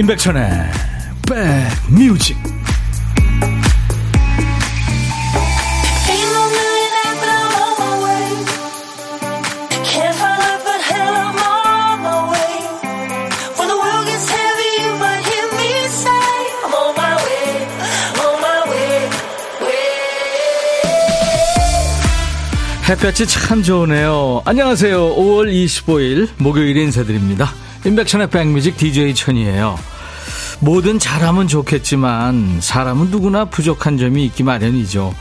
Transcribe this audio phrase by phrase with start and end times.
[0.00, 0.40] 임백천의
[1.28, 2.34] 백뮤직
[22.88, 24.42] 햇볕이 참 좋으네요.
[24.46, 25.14] 안녕하세요.
[25.14, 27.52] 5월 25일 목요일 인사드립니다.
[27.84, 29.78] 임백천의 백뮤직 DJ 천이에요.
[30.60, 35.14] 뭐든 잘하면 좋겠지만 사람은 누구나 부족한 점이 있기 마련이죠.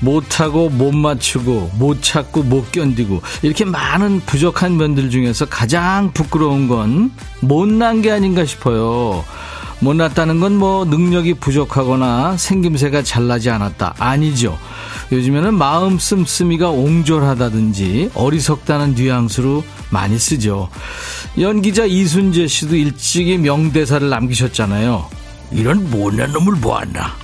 [0.00, 7.10] 못하고 못 맞추고 못 찾고 못 견디고 이렇게 많은 부족한 면들 중에서 가장 부끄러운 건
[7.40, 9.24] 못난 게 아닌가 싶어요.
[9.80, 14.58] 못났다는 건 뭐 능력이 부족하거나 생김새가 잘나지 않았다 아니죠.
[15.12, 20.68] 요즘에는 마음 씀씀이가 옹졸하다든지 어리석다는 뉘앙스로 많이 쓰죠.
[21.40, 25.06] 연기자 이순재 씨도 일찍이 명대사를 남기셨잖아요.
[25.52, 27.16] 이런 못난 놈을 보았나.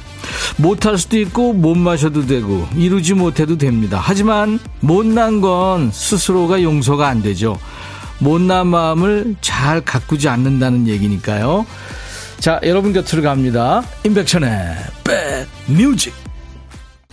[0.56, 4.01] 못할 수도 있고 못 마셔도 되고 이루지 못해도 됩니다.
[4.03, 7.59] 하지만 못난 건 스스로가 용서가 안 되죠.
[8.21, 11.67] 못난 마음을 잘 가꾸지 않는다는 얘기니까요.
[12.39, 13.83] 자, 여러분 곁으로 갑니다.
[14.05, 14.77] 임백천의
[15.67, 16.23] 백뮤직.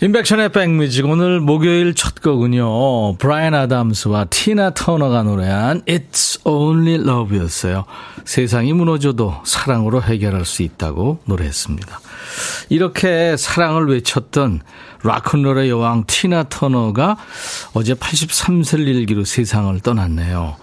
[0.02, 3.18] 인백션의 백뮤직 오늘 목요일 첫 곡은요.
[3.18, 7.84] 브라이언 아담스와 티나 터너가 노래한 It's Only Love였어요.
[8.24, 12.00] 세상이 무너져도 사랑으로 해결할 수 있다고 노래했습니다.
[12.68, 14.62] 이렇게 사랑을 외쳤던
[15.04, 17.16] 락큰롤의 여왕 티나 터너가
[17.72, 20.56] 어제 83세를 일기로 세상을 떠났네요.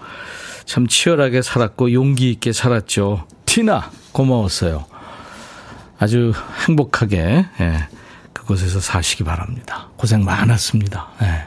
[0.66, 3.26] 참 치열하게 살았고 용기 있게 살았죠.
[3.46, 4.84] 티나 고마웠어요.
[5.98, 6.34] 아주
[6.66, 7.88] 행복하게 예.
[8.50, 9.88] 그곳에서 사시기 바랍니다.
[9.96, 11.08] 고생 많았습니다.
[11.20, 11.44] 네.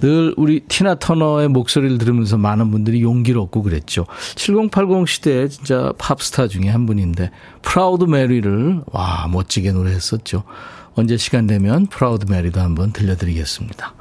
[0.00, 4.06] 늘 우리 티나 터너의 목소리를 들으면서 많은 분들이 용기를 얻고 그랬죠.
[4.34, 7.30] 7080 시대에 진짜 팝스타 중에 한 분인데
[7.62, 10.44] Proud Mary를 와 멋지게 노래했었죠.
[10.94, 13.94] 언제 시간 되면 Proud Mary도 한번 들려드리겠습니다.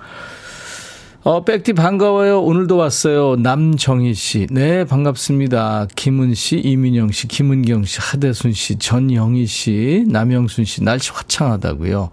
[1.25, 2.41] 어, 백디 반가워요.
[2.41, 3.37] 오늘도 왔어요.
[3.37, 4.45] 남정희 씨.
[4.51, 5.87] 네, 반갑습니다.
[5.95, 10.83] 김은 씨, 이민영 씨, 김은경 씨, 하대순 씨, 전영희 씨, 남영순 씨.
[10.83, 12.09] 날씨 화창하다고요.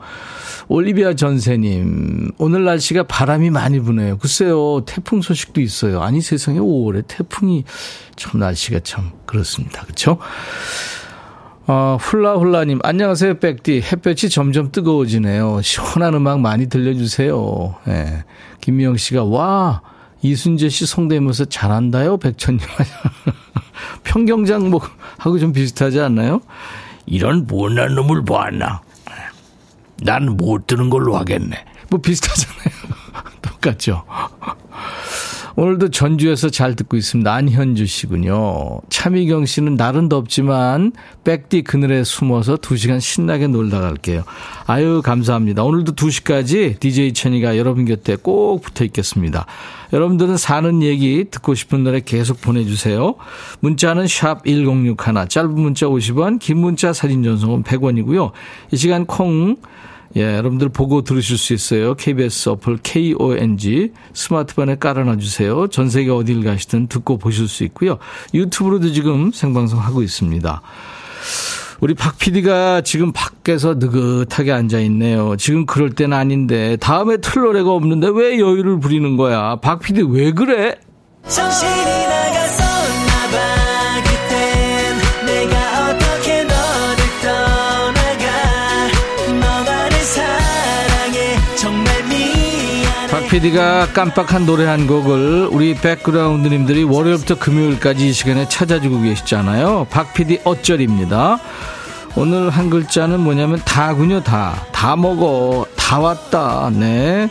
[0.69, 2.31] 올리비아 전세님.
[2.39, 4.17] 오늘 날씨가 바람이 많이 부네요.
[4.19, 4.85] 글쎄요.
[4.87, 6.03] 태풍 소식도 있어요.
[6.03, 7.65] 아니 세상에 5월에 태풍이
[8.15, 9.83] 참 날씨가 참 그렇습니다.
[9.83, 10.19] 그렇죠?
[11.73, 13.83] 어, 훌라훌라님, 안녕하세요, 백디.
[13.93, 15.63] 햇볕이 점점 뜨거워지네요.
[15.63, 17.77] 시원한 음악 많이 들려주세요.
[17.87, 17.93] 예.
[17.93, 18.25] 네.
[18.61, 19.81] 김미영 씨가, 와,
[20.21, 22.59] 이순재 씨 성대모사 잘한다요, 백천님.
[24.03, 26.41] 평경장목하고 좀 비슷하지 않나요?
[27.07, 28.81] 이런 못난 놈을 보았나?
[30.03, 31.57] 난 못 드는 걸로 하겠네.
[31.89, 32.75] 뭐 비슷하잖아요.
[33.43, 34.03] 똑같죠?
[35.57, 37.33] 오늘도 전주에서 잘 듣고 있습니다.
[37.33, 38.81] 안현주 씨군요.
[38.89, 40.93] 차미경 씨는 날은 덥지만
[41.25, 44.23] 백디 그늘에 숨어서 2시간 신나게 놀다 갈게요.
[44.67, 45.65] 아유 감사합니다.
[45.65, 49.47] 오늘도 2시까지 DJ 천이가 여러분 곁에 꼭 붙어 있겠습니다.
[49.93, 53.17] 여러분들은 사는 얘기 듣고 싶은 노래 계속 보내주세요.
[53.61, 54.97] 문자는 샵 1061,
[55.29, 58.31] 짧은 문자 50원, 긴 문자 사진 전송은 100원이고요.
[58.71, 59.57] 이 시간 콩
[60.17, 61.95] 예, 여러분들 보고 들으실 수 있어요.
[61.95, 65.69] KBS 어플 KONG 스마트폰에 깔아놔 주세요.
[65.69, 67.99] 전 세계 어딜 가시든 듣고 보실 수 있고요.
[68.35, 70.63] 유튜브로도 지금 생방송 하고 있습니다.
[71.81, 75.37] 우리 박 PD가 지금 밖에서 느긋하게 앉아 있네요.
[75.37, 79.57] 지금 그럴 때는 아닌데 다음에 틀 노래가 없는데 왜 여유를 부리는 거야?
[79.57, 80.75] 박 PD 왜 그래?
[81.27, 82.30] 정신이 나
[93.11, 99.89] 가서 PD가 깜빡한 노래 한 곡을 우리 백그라운드님들이 월요일부터 금요일까지 이 시간에 찾아주고 계시잖아요.
[99.91, 101.41] 박 PD 어쩔입니다.
[102.15, 104.65] 오늘 한 글자는 뭐냐면 다군요, 다.
[104.71, 105.67] 다 먹어.
[105.77, 106.71] 다 왔다.
[106.73, 107.29] 네.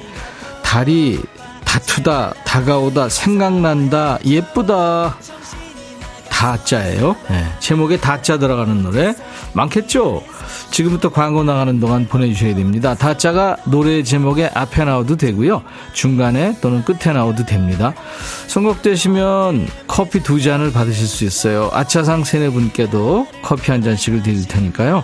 [0.63, 1.21] 달이
[1.63, 5.17] 다투다, 다가오다, 생각난다, 예쁘다.
[6.29, 7.15] 다자예요.
[7.29, 7.45] 네.
[7.59, 9.15] 제목에 다자 들어가는 노래
[9.53, 10.23] 많겠죠?
[10.71, 12.95] 지금부터 광고 나가는 동안 보내주셔야 됩니다.
[12.95, 15.63] 다짜가 노래 제목에 앞에 나와도 되고요.
[15.93, 17.93] 중간에 또는 끝에 나와도 됩니다.
[18.47, 21.69] 선곡되시면 커피 두 잔을 받으실 수 있어요.
[21.73, 25.03] 아차상 세네 분께도 커피 한 잔씩을 드릴 테니까요.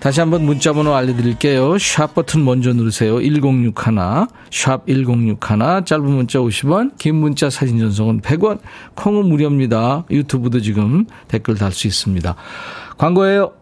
[0.00, 1.78] 다시 한번 문자 번호 알려드릴게요.
[1.78, 3.20] 샵 버튼 먼저 누르세요.
[3.20, 8.58] 1061, 샵 1061, 짧은 문자 50원, 긴 문자 사진 전송은 100원,
[8.96, 10.04] 콩은 무료입니다.
[10.10, 12.34] 유튜브도 지금 댓글 달 수 있습니다.
[12.98, 13.61] 광고예요.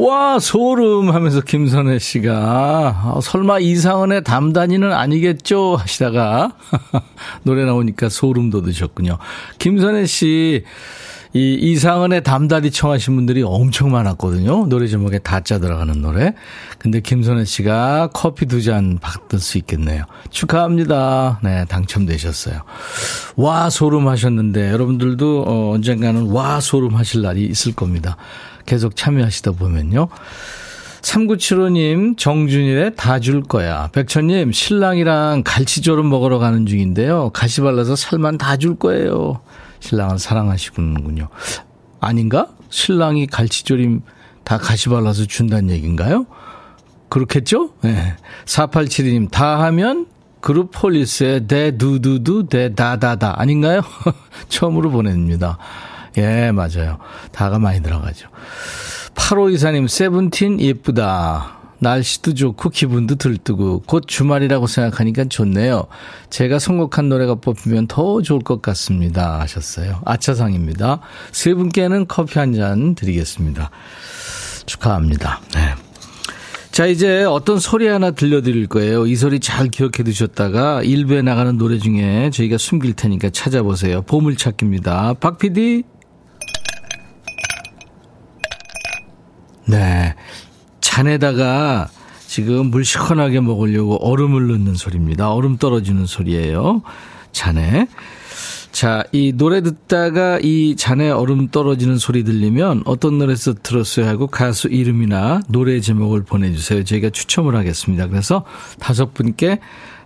[0.00, 5.76] 와, 소름 하면서 김선혜 씨가, 어, 설마 이상은의 담단이는 아니겠죠?
[5.76, 6.52] 하시다가,
[7.44, 9.18] 노래 나오니까 소름 돋으셨군요.
[9.58, 10.64] 김선혜 씨,
[11.32, 14.66] 이 이상은의 담다리 청하신 분들이 엄청 많았거든요.
[14.66, 16.34] 노래 제목에 다짜 들어가는 노래.
[16.78, 20.04] 근데 김선혜 씨가 커피 두 잔 받을 수 있겠네요.
[20.30, 21.40] 축하합니다.
[21.44, 22.62] 네, 당첨되셨어요.
[23.36, 28.16] 와, 소름 하셨는데, 여러분들도 어, 언젠가는 와, 소름 하실 날이 있을 겁니다.
[28.70, 30.06] 계속 참여하시다 보면요.
[31.02, 33.88] 3975님, 정준일의 다 줄 거야.
[33.88, 37.30] 백천님, 신랑이랑 갈치조름 먹으러 가는 중인데요.
[37.30, 39.40] 가시 발라서 살만 다 줄 거예요.
[39.80, 41.28] 신랑을 사랑하시군요.
[42.00, 42.46] 아닌가?
[42.68, 44.02] 신랑이 갈치조림
[44.44, 46.26] 다 가시 발라서 준다는 얘기인가요?
[47.08, 47.70] 그렇겠죠?
[47.82, 48.14] 네.
[48.44, 50.06] 4872님, 다 하면
[50.40, 53.80] 그룹 폴리스의 대 두두두 대 다다다 아닌가요?
[54.48, 55.58] 처음으로 보냅니다.
[56.18, 56.98] 예, 맞아요.
[57.32, 58.28] 다가 많이 들어가죠.
[59.14, 61.56] 8호 이사님, 세븐틴 예쁘다.
[61.82, 65.86] 날씨도 좋고 기분도 들뜨고 곧 주말이라고 생각하니까 좋네요.
[66.28, 69.40] 제가 선곡한 노래가 뽑히면 더 좋을 것 같습니다.
[69.40, 70.02] 하셨어요.
[70.04, 71.00] 아차상입니다.
[71.32, 73.70] 세 분께는 커피 한 잔 드리겠습니다.
[74.66, 75.40] 축하합니다.
[75.54, 75.74] 네.
[76.70, 79.06] 자, 이제 어떤 소리 하나 들려드릴 거예요.
[79.06, 84.02] 이 소리 잘 기억해 두셨다가 일부에 나가는 노래 중에 저희가 숨길 테니까 찾아보세요.
[84.02, 85.14] 보물찾기입니다.
[85.14, 85.84] 박 PD.
[89.70, 90.14] 네.
[90.80, 91.88] 잔에다가
[92.26, 95.32] 지금 물 시원하게 먹으려고 얼음을 넣는 소리입니다.
[95.32, 96.82] 얼음 떨어지는 소리예요.
[97.32, 97.86] 잔에.
[98.72, 104.68] 자, 이 노래 듣다가 이 잔에 얼음 떨어지는 소리 들리면 어떤 노래에서 들었어요 하고 가수
[104.68, 106.84] 이름이나 노래 제목을 보내주세요.
[106.84, 108.06] 저희가 추첨을 하겠습니다.
[108.06, 108.44] 그래서
[108.78, 109.58] 다섯 분께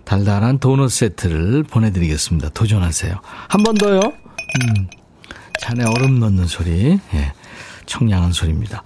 [0.03, 2.49] 달달한 도넛 세트를 보내드리겠습니다.
[2.49, 3.15] 도전하세요.
[3.47, 3.99] 한 번 더요.
[3.99, 4.87] 음,
[5.61, 6.99] 잔에 얼음 넣는 소리.
[7.13, 7.33] 예,
[7.85, 8.83] 청량한 소리입니다.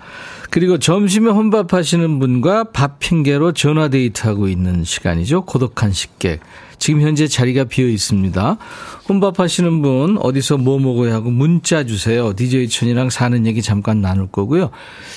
[0.49, 5.45] 그리고 점심에 혼밥 하시는 분과 밥 핑계로 전화 데이트하고 있는 시간이죠.
[5.45, 6.39] 고독한 식객.
[6.79, 8.57] 지금 현재 자리가 비어 있습니다.
[9.07, 12.33] 혼밥 하시는 분 어디서 뭐 먹어야 하고 문자 주세요.
[12.33, 14.71] DJ 천이랑 사는 얘기 잠깐 나눌 거고요.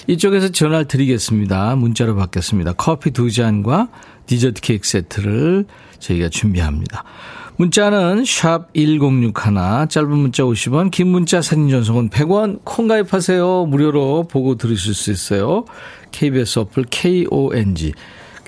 [0.09, 1.77] 이쪽에서 전화를 드리겠습니다.
[1.77, 2.75] 문자로 받겠습니다.
[2.75, 3.89] 커피 두 잔과
[4.27, 5.67] 디저트 케이크 세트를
[5.99, 7.05] 저희가 준비합니다.
[7.63, 9.33] 문자는 샵 1061,
[9.89, 13.67] 짧은 문자 50원, 긴 문자 사진 전송은 100원, 콩 가입하세요.
[13.67, 15.65] 무료로 보고 들으실 수 있어요.
[16.11, 17.93] KBS 어플 KONG.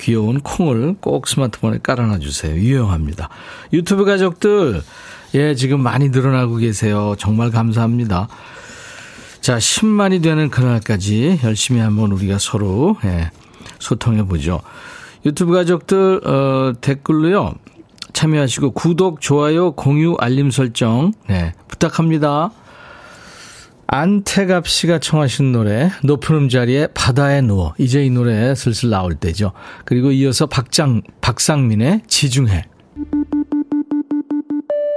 [0.00, 2.56] 귀여운 콩을 꼭 스마트폰에 깔아놔 주세요.
[2.56, 3.28] 유용합니다.
[3.72, 4.82] 유튜브 가족들,
[5.37, 7.14] 예, 지금 많이 늘어나고 계세요.
[7.16, 8.26] 정말 감사합니다.
[9.40, 13.31] 자, 10만이 되는 그날까지 열심히 한번 우리가 서로, 예,
[13.78, 14.61] 소통해 보죠.
[15.25, 17.55] 유튜브 가족들, 어, 댓글로요.
[18.14, 22.50] 참여하시고 구독, 좋아요, 공유, 알림 설정 네, 부탁합니다.
[23.87, 29.52] 안태갑 씨가 청하신 노래 높은 음자리에 바다에 누워 이제 이 노래 슬슬 나올 때죠.
[29.85, 32.64] 그리고 이어서 박장 박상민의 지중해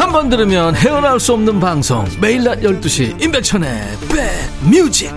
[0.00, 5.12] 한 번 들으면 헤어나올 수 없는 방송 매일 낮 12시 임백천의 백뮤직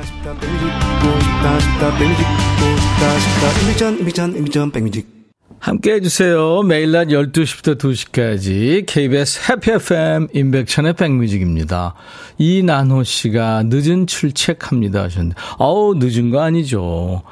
[5.59, 6.63] 함께 해주세요.
[6.63, 11.93] 매일 낮 12시부터 2시까지 KBS Happy FM 임백천의 백뮤직입니다.
[12.37, 17.23] 이난호 씨가 늦은 출첵합니다 하셨는데 어우 늦은 거 아니죠.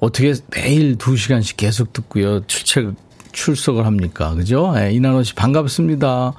[0.00, 2.44] 어떻게 매일 2시간씩 계속 듣고요.
[2.48, 2.96] 출첵
[3.30, 4.34] 출석을 합니까?
[4.34, 4.72] 그죠?
[4.74, 6.34] 네, 이난호 씨 반갑습니다.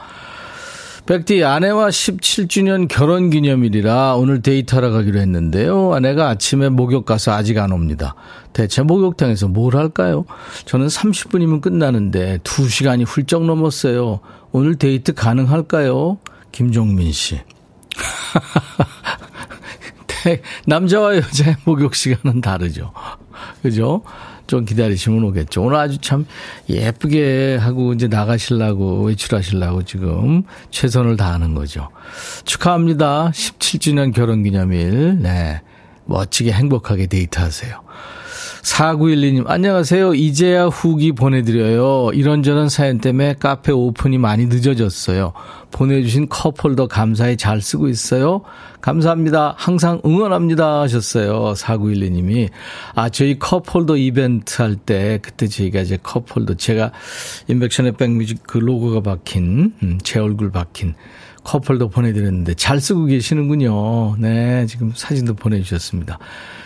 [1.09, 5.95] 백디 아내와 17주년 결혼 기념일이라 오늘 데이트하러 가기로 했는데요.
[5.95, 8.13] 아내가 아침에 목욕 가서 아직 안 옵니다.
[8.53, 10.25] 대체 목욕탕에서 뭘 할까요?
[10.65, 14.19] 저는 30분이면 끝나는데 2시간이 훌쩍 넘었어요.
[14.51, 16.19] 오늘 데이트 가능할까요?
[16.51, 17.41] 김종민 씨.
[20.67, 22.93] 남자와 여자의 목욕 시간은 다르죠.
[23.63, 24.03] 그죠?
[24.49, 25.61] 좀 기다리시면 오겠죠.
[25.61, 26.25] 오늘 아주 참
[26.67, 30.41] 예쁘게 하고 이제 나가시려고 외출하시려고 지금
[30.71, 31.89] 최선을 다하는 거죠.
[32.45, 33.29] 축하합니다.
[33.29, 35.19] 17주년 결혼 기념일.
[35.21, 35.61] 네.
[36.05, 37.79] 멋지게 행복하게 데이트하세요.
[38.69, 40.13] 4912님, 안녕하세요.
[40.13, 42.11] 이제야 후기 보내드려요.
[42.13, 45.33] 이런저런 사연 때문에 카페 오픈이 많이 늦어졌어요.
[45.71, 48.41] 보내주신 컵홀더 감사히 잘 쓰고 있어요.
[48.79, 49.55] 감사합니다.
[49.57, 50.81] 항상 응원합니다.
[50.81, 51.53] 하셨어요.
[51.55, 52.49] 4912님이.
[52.93, 56.91] 아, 저희 컵홀더 이벤트 할 때, 그때 저희가 이제 컵홀더, 제가
[57.47, 60.93] 인백션의 백뮤직 그 로고가 박힌, 음, 제 얼굴 박힌
[61.43, 64.17] 컵홀더 보내드렸는데 잘 쓰고 계시는군요.
[64.17, 66.19] 네, 지금 사진도 보내주셨습니다.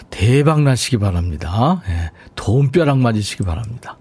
[0.09, 1.81] 대박 나시기 바랍니다.
[1.87, 3.97] 네, 돈벼락 맞으시기 바랍니다.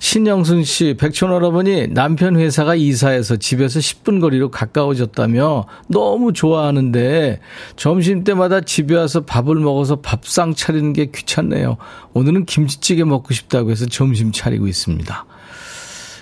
[0.00, 7.40] 신영순 씨, 백촌 할아버니 남편 회사가 이사해서 집에서 10분 거리로 가까워졌다며 너무 좋아하는데
[7.76, 11.76] 점심 때마다 집에 와서 밥을 먹어서 밥상 차리는 게 귀찮네요.
[12.14, 15.26] 오늘은 김치찌개 먹고 싶다고 해서 점심 차리고 있습니다.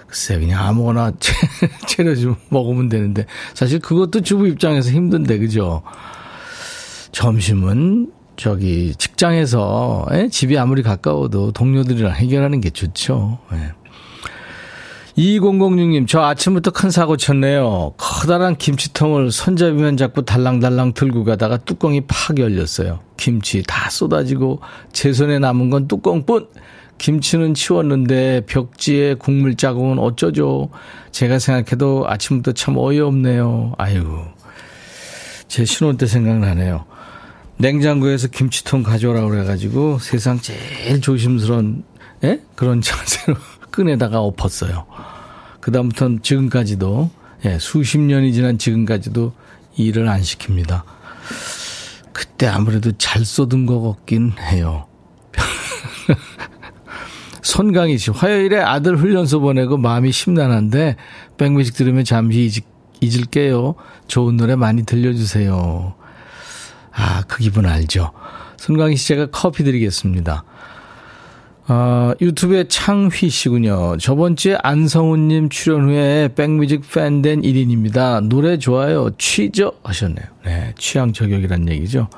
[0.07, 1.13] 글쎄 그냥 아무거나
[1.89, 5.83] 차려주면 먹으면 되는데 사실 그것도 주부 입장에서 힘든데 그죠?
[7.13, 10.19] 점심은 저기 직장에서 에?
[10.23, 10.29] 예?
[10.29, 13.39] 집이 아무리 가까워도 동료들이랑 해결하는 게 좋죠.
[13.53, 13.73] 예.
[15.17, 17.95] 2006님, 저 아침부터 큰 사고 쳤네요.
[17.97, 23.01] 커다란 김치통을 손잡이면 잡고 달랑달랑 들고 가다가 뚜껑이 팍 열렸어요.
[23.17, 24.61] 김치 다 쏟아지고
[24.93, 26.49] 제 손에 남은 건 뚜껑뿐.
[26.99, 30.71] 김치는 치웠는데 벽지에 국물 자국은 어쩌죠?
[31.13, 33.75] 제가 생각해도 아침부터 참 어이없네요.
[33.79, 34.25] 아이고.
[35.49, 36.85] 제 신혼 때 생각나네요.
[37.59, 41.85] 냉장고에서 김치통 가져오라고 그래가지고 세상 제일 조심스러운
[42.25, 42.41] 예?
[42.55, 43.37] 그런 자세로
[43.71, 44.87] 끈에다가 엎었어요.
[45.61, 47.11] 그다음부터는 지금까지도
[47.45, 49.33] 예, 수십 년이 지난 지금까지도
[49.77, 50.83] 일을 안 시킵니다.
[52.13, 54.87] 그때 아무래도 잘 쏟은 것 같긴 해요.
[57.47, 60.97] 손강희 씨, 화요일에 아들 훈련소 보내고 마음이 심란한데,
[61.39, 62.61] 백뮤직 들으면 잠시
[63.01, 63.77] 잊을 게요.
[64.09, 65.95] 좋은 노래 많이 들려주세요.
[66.93, 68.11] 아, 그 기분 알죠?
[68.57, 70.43] 손강희 씨 제가 커피 드리겠습니다.
[71.69, 73.97] 어, 유튜브에 창휘 씨군요.
[73.99, 78.27] 저번 주에 안성훈님 출연 후에 백뮤직 팬 된 1인입니다.
[78.27, 79.11] 노래 좋아요.
[79.19, 80.27] 취저 하셨네요.
[80.45, 82.09] 네, 취향 저격이란 얘기죠.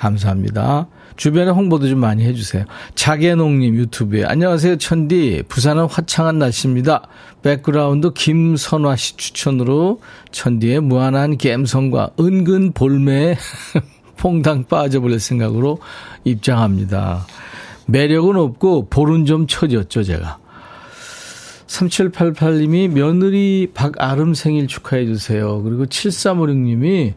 [0.00, 0.86] 감사합니다.
[1.16, 2.64] 주변에 홍보도 좀 많이 해주세요.
[2.94, 7.02] 자개농님 유튜브에 안녕하세요 천디 부산은 화창한 날씨입니다.
[7.42, 10.00] 백그라운드 김선화 씨 추천으로
[10.32, 13.36] 천디의 무한한 갬성과 은근 볼매에
[14.16, 15.80] 퐁당 빠져버릴 생각으로
[16.24, 17.26] 입장합니다.
[17.86, 20.38] 매력은 없고 볼은 좀 처졌죠 제가.
[21.66, 25.62] 3788님이 며느리 박아름 생일 축하해 주세요.
[25.62, 27.14] 그리고 7356님이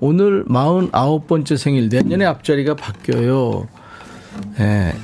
[0.00, 3.68] 오늘 49번째 생일, 내년에 앞자리가 바뀌어요.
[4.58, 4.62] 예.
[4.62, 4.94] 네.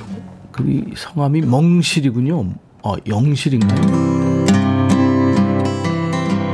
[0.51, 2.49] 그 성함이 멍실이군요.
[2.83, 4.07] 어, 영실인가요?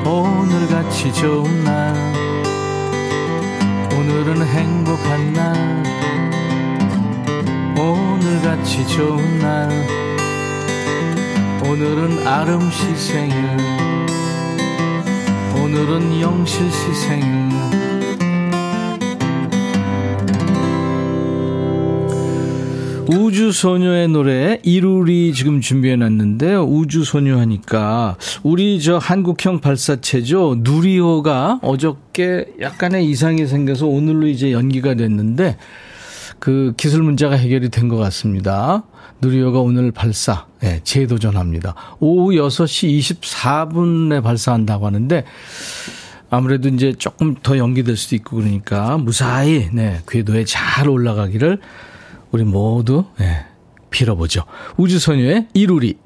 [0.05, 1.95] 오늘같이 좋은 날,
[3.97, 5.83] 오늘은 행복한 날,
[7.77, 9.69] 오늘같이 좋은 날,
[11.65, 13.35] 오늘은 아름 씨 생일,
[15.55, 17.52] 오늘은 영실 씨 생일,
[23.07, 26.63] 우주소녀의 노래 이루리 지금 준비해놨는데요.
[26.63, 30.57] 우주소녀 하니까 우리 저 한국형 발사체죠.
[30.59, 35.57] 누리호가 어저께 약간의 이상이 생겨서 오늘로 이제 연기가 됐는데
[36.39, 38.83] 그 기술 문제가 해결이 된 것 같습니다.
[39.21, 41.75] 누리호가 오늘 발사, 네, 재도전합니다.
[41.99, 45.23] 오후 6시 24분에 발사한다고 하는데
[46.29, 51.59] 아무래도 이제 조금 더 연기될 수도 있고 그러니까 무사히 네, 궤도에 잘 올라가기를
[52.33, 53.45] 우리 모두 네,
[53.91, 54.41] 빌어보죠.
[54.77, 55.99] 우주소녀의 이루리.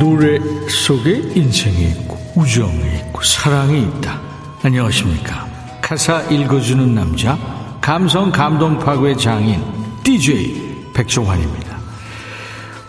[0.00, 4.20] 노래 속에 인생이 있고 우정이 있고 사랑이 있다.
[4.64, 5.46] 안녕하십니까.
[5.80, 7.57] 가사 읽어주는 남자
[7.88, 9.64] 감성 감동 파괴 장인
[10.04, 11.78] DJ 백종환입니다.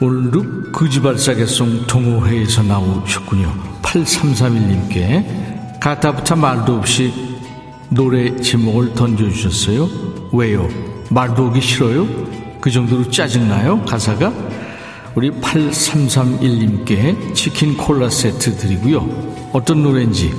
[0.02, 3.50] 오늘도 거지발사계송 동호회에서 나오셨군요.
[3.82, 7.14] 8331님께 가타부타 말도 없이
[7.88, 9.90] 노래 제목을 던져주셨어요.
[10.34, 10.68] 왜요?
[11.10, 12.06] 말도 오기 싫어요?
[12.60, 13.86] 그 정도로 짜증나요?
[13.86, 14.34] 가사가?
[15.16, 19.50] 우리 8331님께 치킨 콜라 세트 드리고요.
[19.54, 20.34] 어떤 노래인지,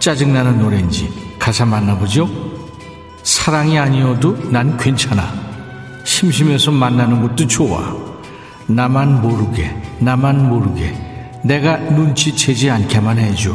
[0.00, 2.49] 짜증나는 노래인지 가사 만나보죠.
[3.22, 5.32] 사랑이 아니어도 난 괜찮아.
[6.04, 7.94] 심심해서 만나는 것도 좋아.
[8.66, 10.94] 나만 모르게, 나만 모르게,
[11.42, 13.54] 내가 눈치채지 않게만 해줘.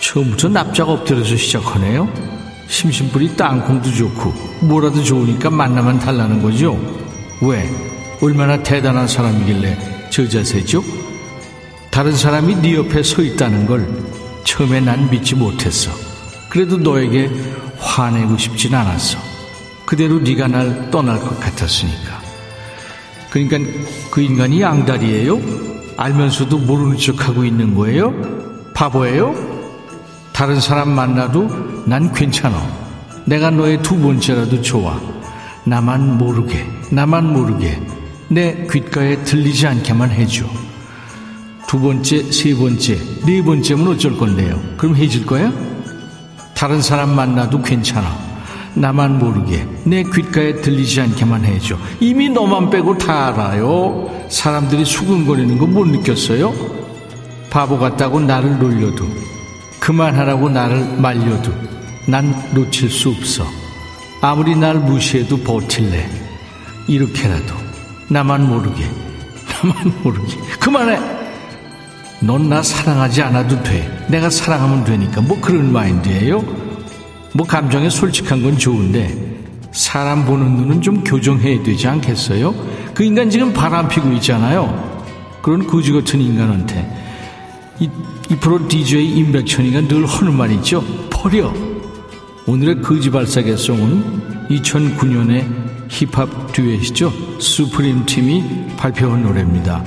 [0.00, 2.08] 처음부터 납작 엎드려서 시작하네요.
[2.68, 6.78] 심심풀이 땅콩도 좋고, 뭐라도 좋으니까 만나면 달라는 거죠.
[7.42, 7.68] 왜?
[8.22, 10.82] 얼마나 대단한 사람이길래 저 자세죠?
[11.90, 13.86] 다른 사람이 네 옆에 서 있다는 걸
[14.44, 16.05] 처음에 난 믿지 못했어.
[16.56, 17.30] 그래도 너에게
[17.78, 19.18] 화내고 싶진 않았어.
[19.84, 22.18] 그대로 네가 날 떠날 것 같았으니까.
[23.28, 23.58] 그러니까
[24.10, 25.38] 그 인간이 양다리예요?
[25.98, 28.14] 알면서도 모르는 척하고 있는 거예요?
[28.72, 29.34] 바보예요?
[30.32, 32.58] 다른 사람 만나도 난 괜찮아.
[33.26, 34.98] 내가 너의 두 번째라도 좋아.
[35.64, 37.78] 나만 모르게, 나만 모르게
[38.28, 40.46] 내 귓가에 들리지 않게만 해줘.
[41.68, 44.58] 두 번째, 세 번째, 네 번째면 어쩔 건데요?
[44.78, 45.75] 그럼 해줄 거야?
[46.56, 48.16] 다른 사람 만나도 괜찮아.
[48.74, 51.76] 나만 모르게 내 귓가에 들리지 않게만 해줘.
[52.00, 54.10] 이미 너만 빼고 다 알아요.
[54.28, 56.52] 사람들이 수근거리는 거 못 느꼈어요?
[57.50, 59.06] 바보 같다고 나를 놀려도
[59.80, 61.52] 그만하라고 나를 말려도
[62.08, 63.44] 난 놓칠 수 없어.
[64.20, 66.08] 아무리 날 무시해도 버틸래.
[66.88, 67.54] 이렇게라도
[68.08, 68.84] 나만 모르게
[69.62, 71.15] 나만 모르게 그만해.
[72.20, 74.06] 넌 나 사랑하지 않아도 돼.
[74.08, 75.20] 내가 사랑하면 되니까.
[75.20, 76.42] 뭐 그런 마인드예요?
[77.34, 79.14] 뭐 감정에 솔직한 건 좋은데
[79.72, 82.54] 사람 보는 눈은 좀 교정해야 되지 않겠어요?
[82.94, 84.96] 그 인간 지금 바람 피고 있잖아요.
[85.42, 86.90] 그런 거지 같은 인간한테
[87.78, 87.90] 이,
[88.30, 90.82] 이 프로 DJ 임백천이가 늘 하는 말 있죠.
[91.10, 91.52] 버려.
[92.46, 95.46] 오늘의 거지 발사계송은 2009년에
[95.88, 97.12] 힙합 듀엣이죠.
[97.38, 98.44] 수프림 팀이
[98.76, 99.84] 발표한 노래입니다.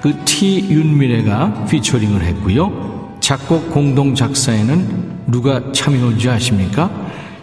[0.00, 3.18] 그 T 윤미래가 피처링을 했고요.
[3.20, 6.90] 작곡 공동 작사에는 누가 참여한지 아십니까?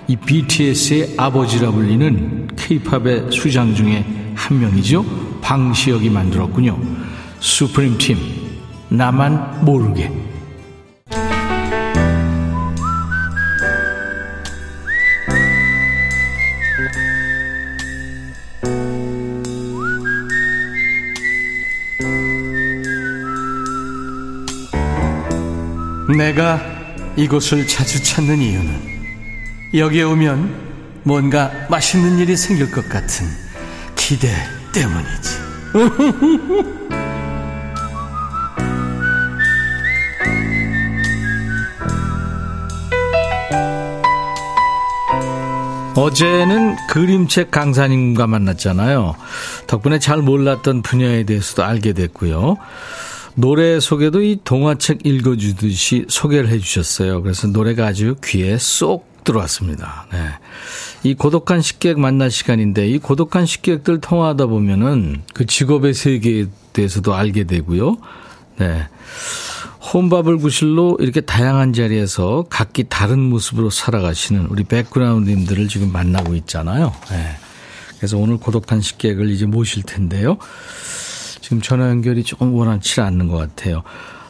[0.08, 4.06] 이 BTS의 아버지라 불리는 K-팝의 수장 중에
[4.36, 5.06] 한 명이죠.
[5.42, 6.78] 방시혁이 만들었군요.
[7.40, 8.18] 수프림 팀
[8.90, 10.12] 나만 모르게
[26.16, 26.62] 내가
[27.18, 28.98] 이곳을 자주 찾는 이유는
[29.74, 30.68] 여기에 오면
[31.04, 33.28] 뭔가 맛있는 일이 생길 것 같은
[33.96, 34.30] 기대
[34.74, 35.48] 때문이지.
[45.98, 49.16] 어제는 그림책 강사님과 만났잖아요.
[49.66, 52.58] 덕분에 잘 몰랐던 분야에 대해서도 알게 됐고요.
[53.40, 57.22] 노래 소개도 이 동화책 읽어주듯이 소개를 해주셨어요.
[57.22, 60.08] 그래서 노래가 아주 귀에 쏙 들어왔습니다.
[60.12, 60.18] 네.
[61.04, 67.44] 이 고독한 식객 만날 시간인데 이 고독한 식객들 통화하다 보면은 그 직업의 세계에 대해서도 알게
[67.44, 67.98] 되고요.
[68.58, 68.88] 네.
[69.94, 76.92] 혼밥을 구실로 이렇게 다양한 자리에서 각기 다른 모습으로 살아가시는 우리 백그라운드님들을 지금 만나고 있잖아요.
[77.12, 77.38] 네.
[77.98, 80.38] 그래서 오늘 고독한 식객을 이제 모실 텐데요.
[81.48, 83.82] 지금 전화 연결이 조금 원활치 않는 것 같아요.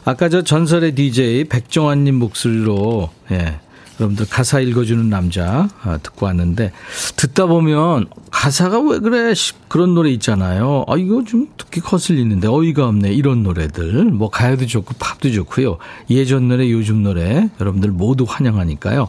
[0.04, 3.58] 아까 저 전설의 DJ 백종환님 목소리로 예,
[4.00, 6.72] 여러분들 가사 읽어주는 남자 아, 듣고 왔는데
[7.16, 9.34] 듣다 보면 가사가 왜 그래
[9.68, 10.84] 그런 노래 있잖아요.
[10.86, 15.78] 아 이거 좀 듣기 거슬리는데 어이가 없네 이런 노래들 뭐 가요도 좋고 팝도 좋고요.
[16.10, 19.08] 예전 노래 요즘 노래 여러분들 모두 환영하니까요.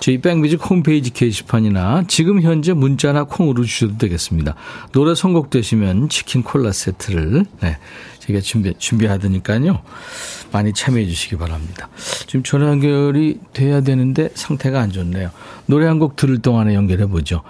[0.00, 4.54] 저희 백뮤직 홈페이지 게시판이나 지금 현재 문자나 콩으로 주셔도 되겠습니다.
[4.92, 7.78] 노래 선곡되시면 치킨 콜라 세트를 네,
[8.20, 9.80] 제가 준비 준비하드니까요.
[10.52, 11.88] 많이 참여해 주시기 바랍니다.
[12.26, 15.30] 지금 전화 연결이 돼야 되는데 상태가 안 좋네요.
[15.66, 17.42] 노래 한 곡 들을 동안에 연결해 보죠.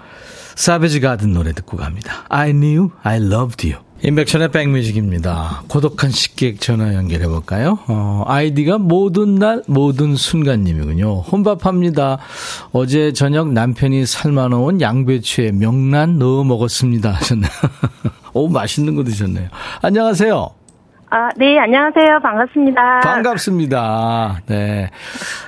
[0.55, 2.25] 사베지 가든 노래 듣고 갑니다.
[2.29, 3.81] I knew I loved you.
[4.03, 5.63] 인백션의 백뮤직입니다.
[5.67, 7.77] 고독한 식객 전화 연결해 볼까요?
[7.87, 11.21] 어, 아이디가 모든 날 모든 순간님이군요.
[11.21, 12.17] 혼밥합니다.
[12.71, 17.11] 어제 저녁 남편이 삶아놓은 양배추에 명란 넣어 먹었습니다.
[17.11, 17.51] 하셨네요.
[18.33, 19.49] 오 맛있는 거 드셨네요.
[19.81, 20.49] 안녕하세요.
[21.13, 22.19] 아, 네, 안녕하세요.
[22.23, 23.01] 반갑습니다.
[23.01, 24.41] 반갑습니다.
[24.45, 24.89] 네.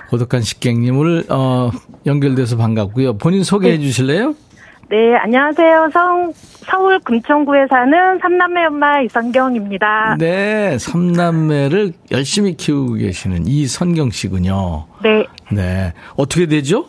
[0.09, 1.71] 고독한 식객님을, 어,
[2.05, 3.17] 연결돼서 반갑고요.
[3.17, 3.81] 본인 소개해 네.
[3.81, 4.35] 주실래요?
[4.89, 5.89] 네, 안녕하세요.
[5.93, 10.17] 성, 서울 금천구에 사는 삼남매 엄마 이성경입니다.
[10.19, 10.77] 네.
[10.77, 14.85] 삼남매를 열심히 키우고 계시는 이선경 씨군요.
[15.01, 15.25] 네.
[15.49, 15.93] 네.
[16.17, 16.87] 어떻게 되죠?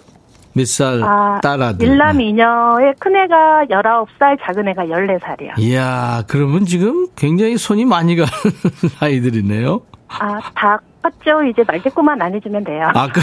[0.55, 1.87] 몇살 아, 딸아들?
[1.87, 5.59] 일남 이녀의 큰애가 19살, 작은애가 14살이요.
[5.59, 8.31] 이야, 그러면 지금 굉장히 손이 많이 가는
[9.01, 9.81] 아이들이네요.
[10.09, 11.43] 아, 다 컸죠?
[11.43, 12.88] 이제 말대꾸만 안 해주면 돼요.
[12.95, 13.21] 아, 그,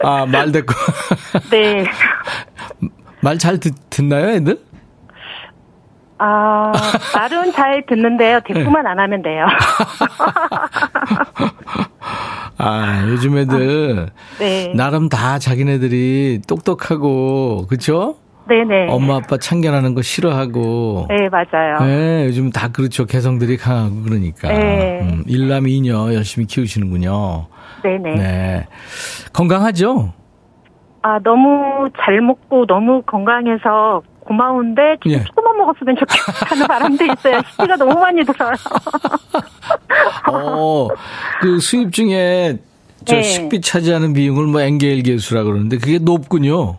[0.06, 0.72] 아, 말 됐고.
[1.50, 1.84] 네.
[3.20, 3.58] 말 잘
[3.90, 4.58] 듣나요, 애들?
[6.18, 6.72] 아,
[7.14, 8.40] 말은 잘 듣는데요.
[8.46, 9.46] 대꾸만 안 하면 돼요.
[12.58, 14.72] 아, 요즘 애들 네.
[14.74, 18.16] 나름 다 자기네들이 똑똑하고 그렇죠?
[18.48, 18.88] 네네.
[18.90, 21.06] 엄마 아빠 참견하는 거 싫어하고.
[21.08, 21.78] 네, 맞아요.
[21.80, 23.04] 네, 요즘 다 그렇죠.
[23.04, 24.48] 개성들이 강하고 그러니까.
[24.48, 25.00] 네.
[25.02, 27.46] 음, 일남 이녀 열심히 키우시는군요.
[27.82, 28.14] 네네.
[28.14, 28.66] 네.
[29.32, 30.12] 건강하죠?
[31.02, 35.24] 아, 너무 잘 먹고 너무 건강해서 고마운데 예.
[35.24, 37.40] 조금만 먹었으면 좋겠다는 바람도 있어요.
[37.50, 38.52] 식비가 너무 많이 들어요.
[40.30, 40.88] 어,
[41.40, 42.58] 그 수입 중에
[43.04, 43.22] 저 네.
[43.22, 46.78] 식비 차지하는 비용을 뭐 엔게일 계수라 그러는데 그게 높군요.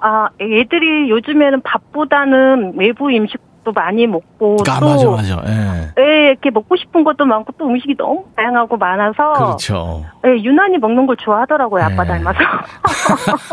[0.00, 3.38] 아, 애들이 요즘에는 밥보다는 외부 음식
[3.70, 5.42] 도 많이 먹고 아, 또 맞아, 맞아.
[5.46, 5.52] 예.
[5.96, 10.04] 네, 이렇게 먹고 싶은 것도 많고 또 음식이 너무 다양하고 많아서 그렇죠.
[10.22, 11.84] 네, 유난히 먹는 걸 좋아하더라고요.
[11.84, 12.08] 아빠 네.
[12.08, 12.38] 닮아서.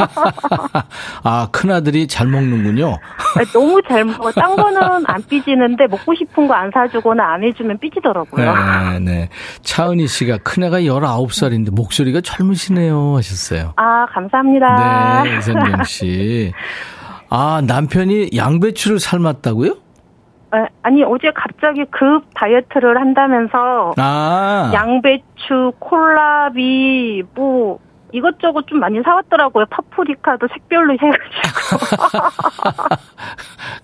[1.24, 2.98] 아, 큰아들이 잘 먹는군요.
[3.38, 4.32] 네, 너무 잘 먹어.
[4.32, 8.52] 딴 거는 안 삐지는데 먹고 싶은 거 안 사주거나 안 해주면 삐지더라고요.
[8.54, 9.30] 네, 네.
[9.62, 13.74] 차은희 씨가 큰애가 19살인데 목소리가 젊으시네요 하셨어요.
[13.76, 15.24] 아, 감사합니다.
[15.24, 16.52] 네, 이선경 씨.
[17.30, 19.76] 아, 남편이 양배추를 삶았다고요?
[20.54, 24.72] 네, 아니 어제 갑자기 급 다이어트를 한다면서 아.
[24.74, 27.80] 양배추, 콜라비 뭐
[28.14, 29.66] 이것저것 좀 많이 사왔더라고요.
[29.70, 32.26] 파프리카도 색별로 해가지고.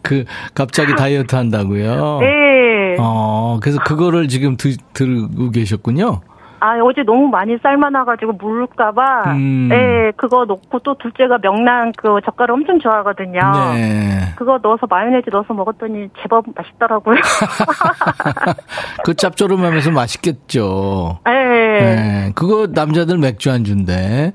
[0.01, 0.23] 그,
[0.55, 2.19] 갑자기 다이어트 한다고요?
[2.19, 2.95] 네.
[2.99, 6.21] 어, 그래서 그거를 지금 드, 들고 계셨군요?
[6.63, 9.33] 아 어제 너무 많이 삶아놔가지고 물까봐.
[9.33, 9.67] 음.
[9.67, 13.41] 네, 그거 넣고 또 둘째가 명란 그 젓갈을 엄청 좋아하거든요.
[13.73, 14.31] 네.
[14.37, 17.17] 그거 넣어서 마요네즈 넣어서 먹었더니 제법 맛있더라고요.
[19.03, 21.19] 그 짭조름하면서 맛있겠죠.
[21.25, 21.31] 네.
[21.33, 22.31] 네.
[22.33, 24.31] 그거 남자들 맥주 안주인데.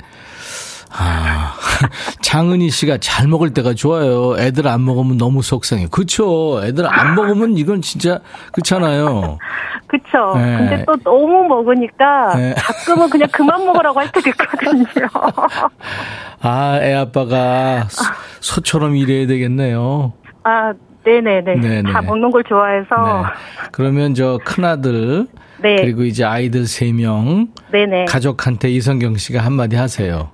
[0.91, 1.53] 아,
[2.23, 4.37] 장은희 씨가 잘 먹을 때가 좋아요.
[4.39, 5.87] 애들 안 먹으면 너무 속상해.
[5.91, 6.61] 그쵸.
[6.65, 8.21] 애들 안 먹으면 이건 진짜,
[8.53, 9.39] 그렇잖아요.
[9.87, 10.35] 그쵸.
[10.37, 10.57] 네.
[10.59, 12.55] 근데 또 너무 먹으니까 네.
[12.57, 14.85] 가끔은 그냥 그만 먹으라고 할 때도 있거든요.
[16.41, 18.05] 아, 애 아빠가 소,
[18.41, 20.13] 소처럼 일해야 되겠네요.
[20.45, 20.73] 아,
[21.05, 21.55] 네네네.
[21.61, 21.93] 네네.
[21.93, 22.89] 다 먹는 걸 좋아해서.
[22.89, 23.29] 네.
[23.73, 25.27] 그러면 저 큰아들,
[25.63, 25.77] 네.
[25.77, 28.05] 그리고 이제 아이들 세명 네네.
[28.07, 30.31] 가족한테 이성경 씨가 한마디 하세요.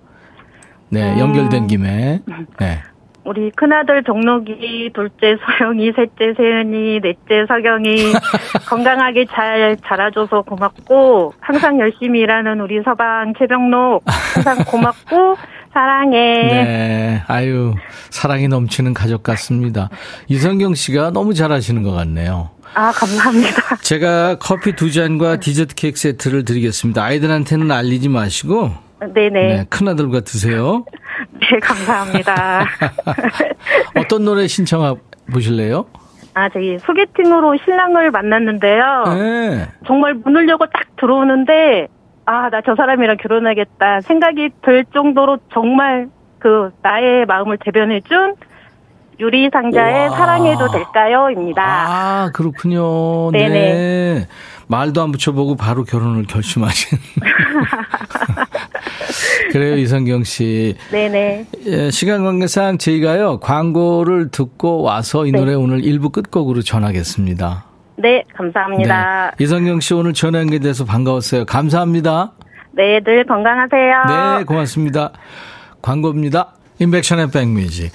[0.95, 1.19] 네, 음.
[1.19, 2.21] 연결된 김에.
[2.61, 2.83] 네.
[3.25, 8.13] 우리 큰아들 동록이, 둘째 소영이, 셋째 세은이, 넷째 서경이
[8.69, 15.37] 건강하게 잘 자라줘서 고맙고 항상 열심히 일하는 우리 서방 최병록 항상 고맙고
[15.73, 16.19] 사랑해.
[16.19, 17.23] 네.
[17.27, 17.75] 아유,
[18.11, 19.89] 사랑이 넘치는 가족 같습니다.
[20.29, 22.51] 이성경 씨가 너무 잘하시는 것 같네요.
[22.75, 23.77] 아 감사합니다.
[23.83, 27.03] 제가 커피 두 잔과 디저트 케이크 세트를 드리겠습니다.
[27.03, 28.73] 아이들한테는 알리지 마시고,
[29.13, 29.31] 네네.
[29.31, 30.85] 네, 큰아들과 드세요.
[31.41, 32.67] 네 감사합니다.
[33.99, 34.95] 어떤 노래 신청해
[35.33, 35.87] 보실래요?
[36.35, 39.05] 아 저기 소개팅으로 신랑을 만났는데요.
[39.15, 39.69] 네.
[39.87, 41.89] 정말 문을 열고 딱 들어오는데
[42.27, 48.35] 아 나 저 사람이랑 결혼하겠다 생각이 들 정도로 정말 그 나의 마음을 대변해 준
[49.21, 50.11] 유리 상자의.
[50.11, 51.63] 사랑해도 될까요입니다.
[51.63, 53.31] 아, 그렇군요.
[53.31, 53.49] 네네.
[53.49, 54.27] 네.
[54.67, 56.99] 말도 안 붙여보고 바로 결혼을 결심하신.
[59.53, 60.75] 그래요, 이성경 씨.
[60.91, 61.47] 네네.
[61.67, 65.39] 예, 시간 관계상 저희가요, 광고를 듣고 와서 이 네.
[65.39, 67.65] 노래 오늘 1부 끝곡으로 전하겠습니다.
[67.97, 69.35] 네 감사합니다.
[69.39, 69.45] 네.
[69.45, 71.45] 이성경 씨 오늘 전화 연결돼서 반가웠어요.
[71.45, 72.33] 감사합니다.
[72.73, 74.39] 네 늘 건강하세요.
[74.39, 75.13] 네, 고맙습니다.
[75.81, 76.55] 광고입니다.
[76.85, 77.91] 인백션의 백뮤직.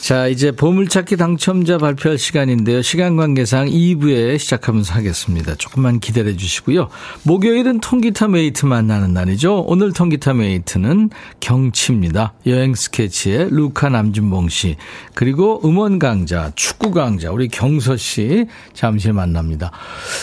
[0.00, 2.82] 자, 이제 보물찾기 당첨자 발표할 시간인데요.
[2.82, 5.54] 시간 관계상 2부에 시작하면서 하겠습니다.
[5.56, 6.88] 조금만 기다려 주시고요.
[7.24, 9.64] 목요일은 통기타 mate 만나는 날이죠.
[9.66, 12.34] 오늘 통기타 mate는 경치입니다.
[12.46, 14.76] 여행 스케치의 루카 남준봉 씨.
[15.14, 18.46] 그리고 음원 강자, 축구 강자, 우리 경서 씨.
[18.72, 19.72] 잠시 만납니다.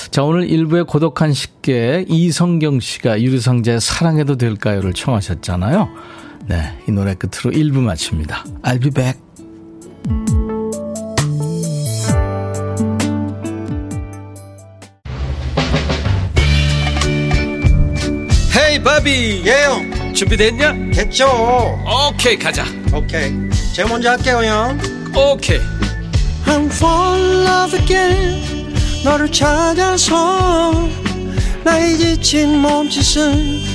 [0.09, 6.14] 자, 오늘 1부의 고독한 식객 이성경 씨가 유리상자의 사랑해도 될까요를 청하셨잖아요.
[6.47, 8.43] 네, 이 노래 끝으로 1부 마칩니다.
[8.63, 9.19] I'll be back.
[18.55, 20.13] 헤이 바비 예영.
[20.13, 20.91] 준비됐냐?
[20.93, 21.27] 됐죠.
[22.09, 22.63] 오케이 가자.
[22.93, 23.33] 오케이.
[23.73, 24.79] 제가 먼저 할게요 형.
[25.15, 25.59] 오케이.
[26.45, 28.73] I'm fall in love again.
[29.03, 30.87] 너를 찾아서
[31.63, 33.74] 나의 지친 몸짓은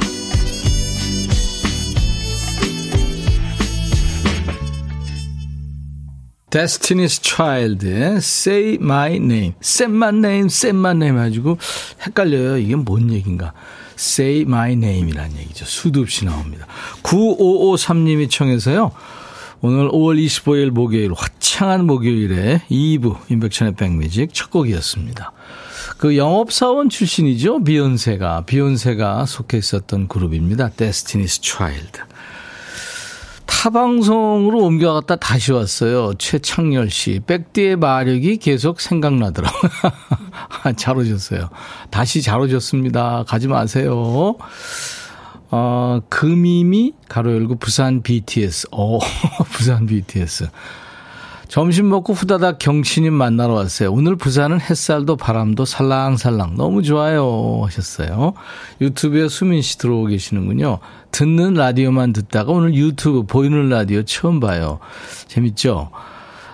[6.51, 9.53] Destiny's Child의 Say My Name.
[9.63, 11.57] Say My Name, Say My Name 해가지고
[12.05, 12.57] 헷갈려요.
[12.57, 13.53] 이게 뭔 얘기인가.
[13.97, 15.63] Say My Name이라는 얘기죠.
[15.65, 16.67] 수도 없이 나옵니다.
[17.03, 18.91] 9553님이 청해서요.
[19.61, 25.31] 오늘 5월 25일 목요일, 화창한 목요일에 2부 인백천의 백뮤직 첫 곡이었습니다.
[25.97, 27.63] 그 영업사원 출신이죠.
[27.63, 28.45] 비욘세가.
[28.45, 30.71] 비욘세가 속해 있었던 그룹입니다.
[30.71, 32.10] Destiny's Child.
[33.51, 36.13] 타방송으로 옮겨갔다 다시 왔어요.
[36.17, 37.19] 최창열 씨.
[37.27, 39.71] 백디의 마력이 계속 생각나더라고요.
[40.77, 41.49] 잘 오셨어요.
[41.89, 43.25] 다시 잘 오셨습니다.
[43.27, 44.37] 가지 마세요.
[45.51, 48.69] 어, 금이미, 가로 열고 부산 BTS.
[48.71, 48.99] 어,
[49.51, 50.47] 부산 BTS.
[51.51, 53.91] 점심 먹고 후다닥 경신님 만나러 왔어요.
[53.91, 58.35] 오늘 부산은 햇살도 바람도 살랑살랑 너무 좋아요 하셨어요.
[58.79, 60.79] 유튜브에 수민 씨 들어오고 계시는군요.
[61.11, 64.79] 듣는 라디오만 듣다가 오늘 유튜브 보이는 라디오 처음 봐요.
[65.27, 65.91] 재밌죠?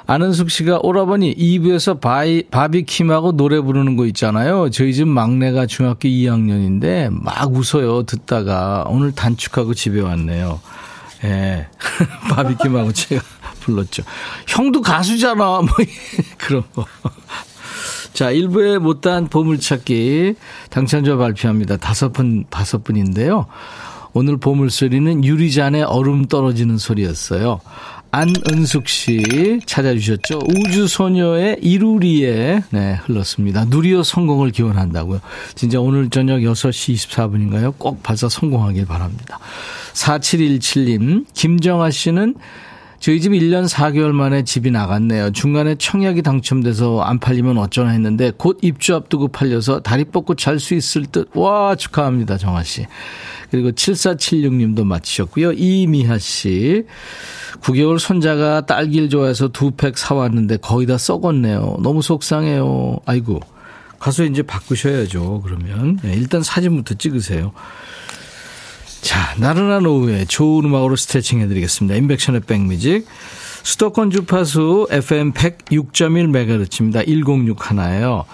[0.08, 4.72] 아는숙 씨가 오라버니 2부에서 바이, 바비킴하고 노래 부르는 거 있잖아요.
[4.72, 8.02] 저희 집 막내가 중학교 2학년인데 막 웃어요.
[8.02, 10.60] 듣다가 오늘 단축하고 집에 왔네요.
[11.24, 11.68] 예.
[12.34, 13.37] 바비킴하고 제가
[13.67, 14.03] 불렀죠.
[14.47, 15.36] 형도 가수잖아.
[15.62, 15.67] 뭐
[16.38, 16.86] 그런 거.
[18.13, 20.36] 자, 1부에 못다한 보물찾기
[20.71, 21.77] 당첨자 발표합니다.
[21.77, 23.45] 다섯 분, 다섯 분인데요.
[24.13, 27.60] 오늘 보물소리는 유리잔에 얼음 떨어지는 소리였어요.
[28.10, 30.39] 안은숙 씨 찾아주셨죠?
[30.47, 33.65] 우주소녀의 이루리에 네, 흘렀습니다.
[33.65, 35.19] 누리호 성공을 기원한다고요.
[35.56, 37.77] 진짜 오늘 저녁 6시 24분인가요?
[37.77, 39.39] 꼭 발사 성공하길 바랍니다.
[39.93, 42.36] 4717님, 김정아 씨는
[43.08, 45.32] 저희 집 1년 4개월 만에 집이 나갔네요.
[45.32, 50.74] 중간에 청약이 당첨돼서 안 팔리면 어쩌나 했는데 곧 입주 앞두고 팔려서 다리 뻗고 잘 수
[50.74, 51.30] 있을 듯.
[51.34, 52.86] 와, 축하합니다, 정아 씨.
[53.50, 55.54] 그리고 7476님도 마치셨고요.
[55.54, 56.84] 이미하 씨.
[57.62, 61.78] 9개월 손자가 딸기를 좋아해서 두 팩 사왔는데 거의 다 썩었네요.
[61.82, 62.98] 너무 속상해요.
[63.06, 63.39] 아이고.
[64.00, 65.43] 가서 이제 바꾸셔야죠.
[65.46, 65.98] 그러면.
[66.04, 67.54] 네, 일단 사진부터 찍으세요.
[69.08, 71.96] 자, 나른한 오후에 좋은 음악으로 스트레칭 해드리겠습니다.
[71.96, 73.08] 임백천의 백뮤직.
[73.63, 77.06] 수도권 주파수 FM 106.1MHz입니다.
[77.06, 78.26] 106 하나예요.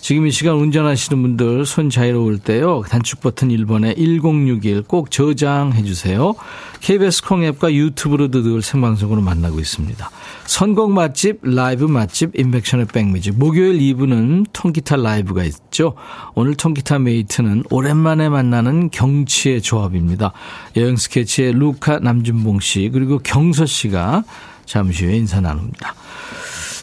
[0.00, 2.82] 지금 이 시간 운전하시는 분들 손 자유로울 때요.
[2.88, 6.34] 단축 버튼 1번에 1061 꼭 저장해 주세요.
[6.80, 10.10] KBS 콩 앱과 유튜브로도 늘 생방송으로 만나고 있습니다.
[10.46, 13.38] 선곡 맛집, 라이브 맛집, 임백천의 백뮤직.
[13.38, 15.94] 목요일 2부는 통기타 라이브가 있죠.
[16.34, 20.32] 오늘 통기타 mate는 오랜만에 만나는 경치의 조합입니다.
[20.76, 24.24] 여행 스케치의 루카 남준봉 씨 그리고 경서 씨가
[24.64, 25.94] 잠시 후에 인사 나눕니다.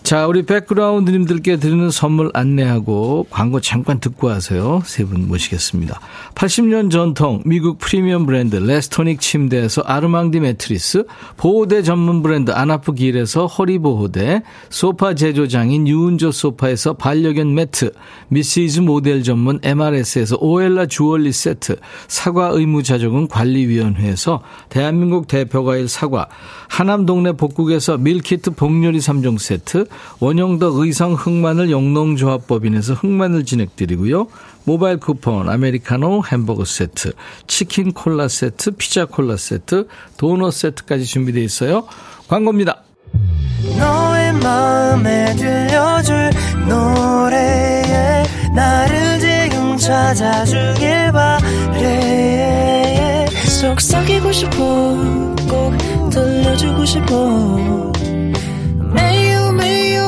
[0.08, 4.82] 자, 우리 백그라운드님들께 드리는 선물 안내하고 광고 잠깐 듣고 하세요.
[4.86, 6.00] 세 분 모시겠습니다.
[6.34, 11.04] 80년 전통 미국 프리미엄 브랜드 레스토닉 침대에서 아르망디 매트리스,
[11.36, 17.92] 보호대 전문 브랜드 아나프길에서 허리보호대, 소파 제조장인 유운조 소파에서 반려견 매트,
[18.30, 18.80] Mrs.
[18.80, 21.76] 모델 전문 MRS에서 오엘라 주얼리 세트,
[22.08, 26.30] 사과 의무자조금 관리위원회에서 대한민국 대표과일 사과,
[26.70, 29.86] 하남 동네 복국에서 밀키트 복요리 3종 세트,
[30.20, 34.28] 원형덕 의성 흑마늘 영농조합법인에서 흑마늘 진액 드리고요.
[34.64, 37.14] 모바일 쿠폰, 아메리카노 햄버거 세트,
[37.48, 41.88] 치킨 콜라 세트, 피자 콜라 세트, 도넛 세트까지 준비되어 있어요.
[42.28, 42.84] 광고입니다.
[43.78, 46.30] 너의 마음에 들려줄
[46.68, 53.26] 노래에 나를 지금 찾아주길 바래
[53.60, 54.58] 속삭이고 싶어
[55.50, 57.92] 꼭 들려주고 싶어
[58.94, 59.27] 매우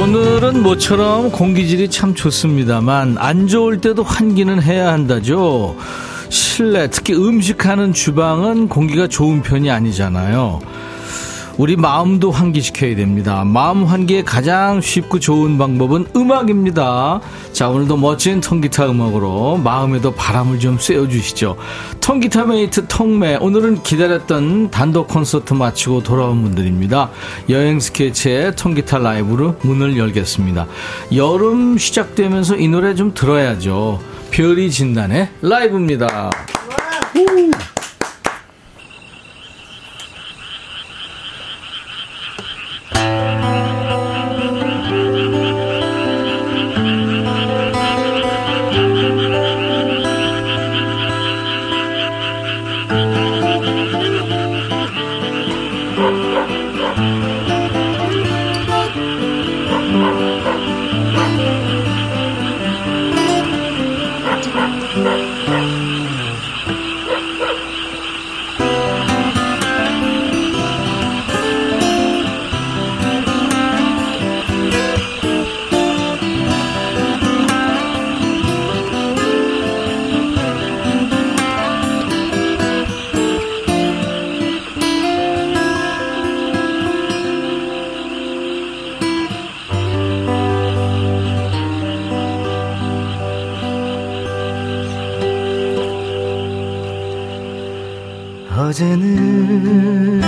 [0.00, 5.76] 오늘은 모처럼 공기질이 참 좋습니다만 안 좋을 때도 환기는 해야 한다죠.
[6.30, 10.60] 실내 특히 음식하는 주방은 공기가 좋은 편이 아니잖아요.
[11.60, 13.44] 우리 마음도 환기시켜야 됩니다.
[13.44, 17.20] 마음 환기에 가장 쉽고 좋은 방법은 음악입니다.
[17.52, 21.58] 자, 오늘도 멋진 통기타 음악으로 마음에도 바람을 좀 쐬어주시죠.
[22.00, 23.36] 통기타 mate 통매.
[23.36, 27.10] 오늘은 기다렸던 단독 콘서트 마치고 돌아온 분들입니다.
[27.50, 30.66] 여행 스케치의 통기타 라이브로 문을 열겠습니다.
[31.14, 34.00] 여름 시작되면서 이 노래 좀 들어야죠.
[34.30, 36.30] 별이 진단의 라이브입니다.
[98.70, 100.20] 어제는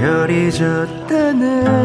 [0.00, 1.79] 별이 졌다네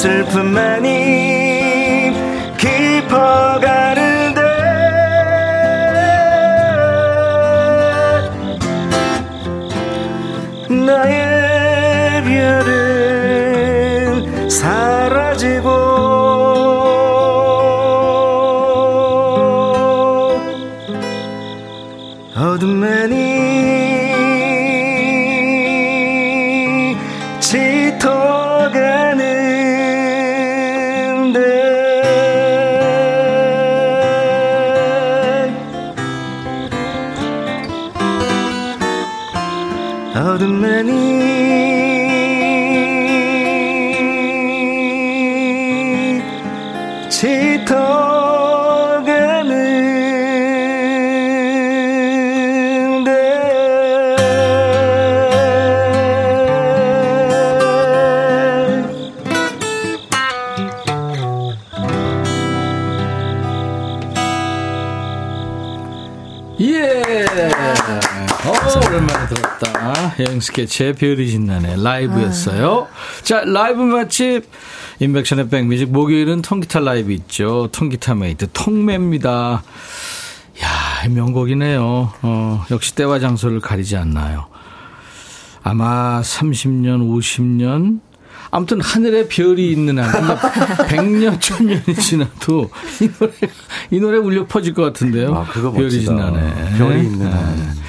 [0.00, 1.39] 슬픔만이
[70.30, 72.86] 여행 스케치의 별이 진다네 라이브였어요.
[73.24, 74.44] 자, 라이브 맛집.
[75.00, 75.90] 임백천의 백뮤직.
[75.90, 77.68] 목요일은 통기타 라이브 있죠.
[77.72, 79.62] 통기타 mate 통매입니다.
[80.62, 82.12] 야, 명곡이네요.
[82.22, 84.46] 어, 역시 때와 장소를 가리지 않나요.
[85.62, 88.00] 아마 30년, 50년,
[88.52, 90.12] 아무튼 하늘에 별이 있는 한.
[90.12, 90.34] 근데
[90.96, 92.70] 100년, 1000년이 지나도
[93.00, 93.32] 이 노래,
[93.90, 95.34] 이 노래 울려 퍼질 것 같은데요.
[95.34, 96.12] 아, 그거 별이 멋지다.
[96.12, 96.78] 진다네.
[96.78, 97.80] 별이 있는 네.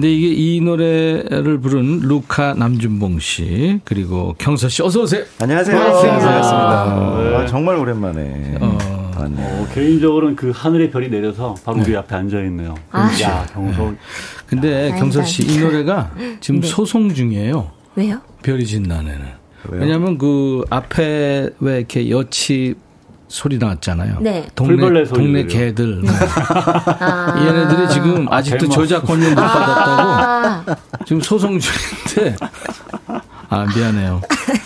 [0.00, 0.02] 한.
[0.02, 5.24] 근데 이게 이 노래를 부른 루카 남준봉 씨 그리고 경서 씨 어서 오세요.
[5.40, 5.76] 안녕하세요.
[5.76, 6.12] 안녕하세요.
[6.12, 7.22] 반갑습니다.
[7.22, 7.36] 네.
[7.36, 9.10] 아, 정말 오랜만에 어.
[9.14, 9.46] 봤네요.
[9.46, 12.74] 어, 개인적으로는 그 하늘의 별이 내려서 바로 우리 앞에 앉아 있네요.
[12.90, 13.10] 아.
[13.22, 13.92] 야, 경서.
[14.46, 15.58] 근데 아, 경서 씨 이.
[15.58, 16.66] 노래가 지금 네.
[16.66, 17.70] 소송 중이에요.
[17.96, 18.20] 왜요?
[18.42, 19.20] 별이 진 날에는.
[19.68, 19.82] 왜요?
[19.82, 22.74] 왜냐하면 그 앞에 왜 이렇게 여치
[23.30, 24.18] 소리 나왔잖아요.
[24.20, 24.46] 네.
[24.56, 25.46] 동네 풀벌레 소리 동네.
[25.46, 26.02] 개들.
[27.00, 27.34] 아.
[27.46, 28.74] 얘네들이 지금 아, 아직도 대박.
[28.74, 30.76] 저작권료 못 받았다고 아,
[31.06, 32.36] 지금 소송 중인데.
[33.48, 34.20] 아 미안해요.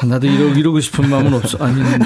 [0.00, 1.58] 아, 나도 이러, 이러고 싶은 마음은 없어.
[1.58, 1.98] 아닌데.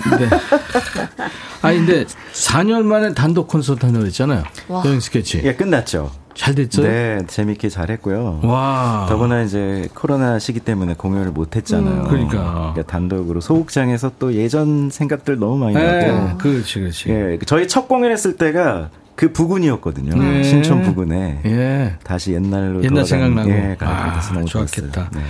[1.62, 4.44] 아니 근데 4년 만에 단독 콘서트 하려고 했잖아요.
[4.68, 4.82] 와.
[4.84, 5.40] 여행 스케치.
[5.44, 6.10] 예, 끝났죠.
[6.34, 6.86] 잘 됐어요?
[6.86, 8.40] 네, 재밌게 잘 했고요.
[8.42, 9.06] 와.
[9.08, 12.02] 더구나 이제 코로나 시기 때문에 공연을 못 했잖아요.
[12.02, 12.74] 음, 그러니까.
[12.86, 16.38] 단독으로 소극장에서 또 예전 생각들 너무 많이 네, 나고.
[16.38, 17.08] 그렇지, 그렇지.
[17.10, 20.20] 예, 저희 첫 공연했을 때가 그 부근이었거든요.
[20.20, 20.42] 네.
[20.42, 21.40] 신촌 부근에.
[21.46, 21.96] 예.
[22.02, 23.50] 다시 옛날로 옛날 생각나고.
[23.50, 25.10] 예, 아, 좋았겠다.
[25.12, 25.20] 네.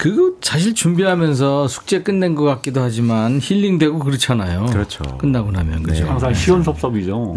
[0.00, 4.64] 그거 사실 준비하면서 숙제 끝낸 것 같기도 하지만 힐링되고 그렇잖아요.
[4.72, 5.04] 그렇죠.
[5.18, 6.06] 끝나고 나면 그죠.
[6.06, 7.36] 항상 시원섭섭이죠.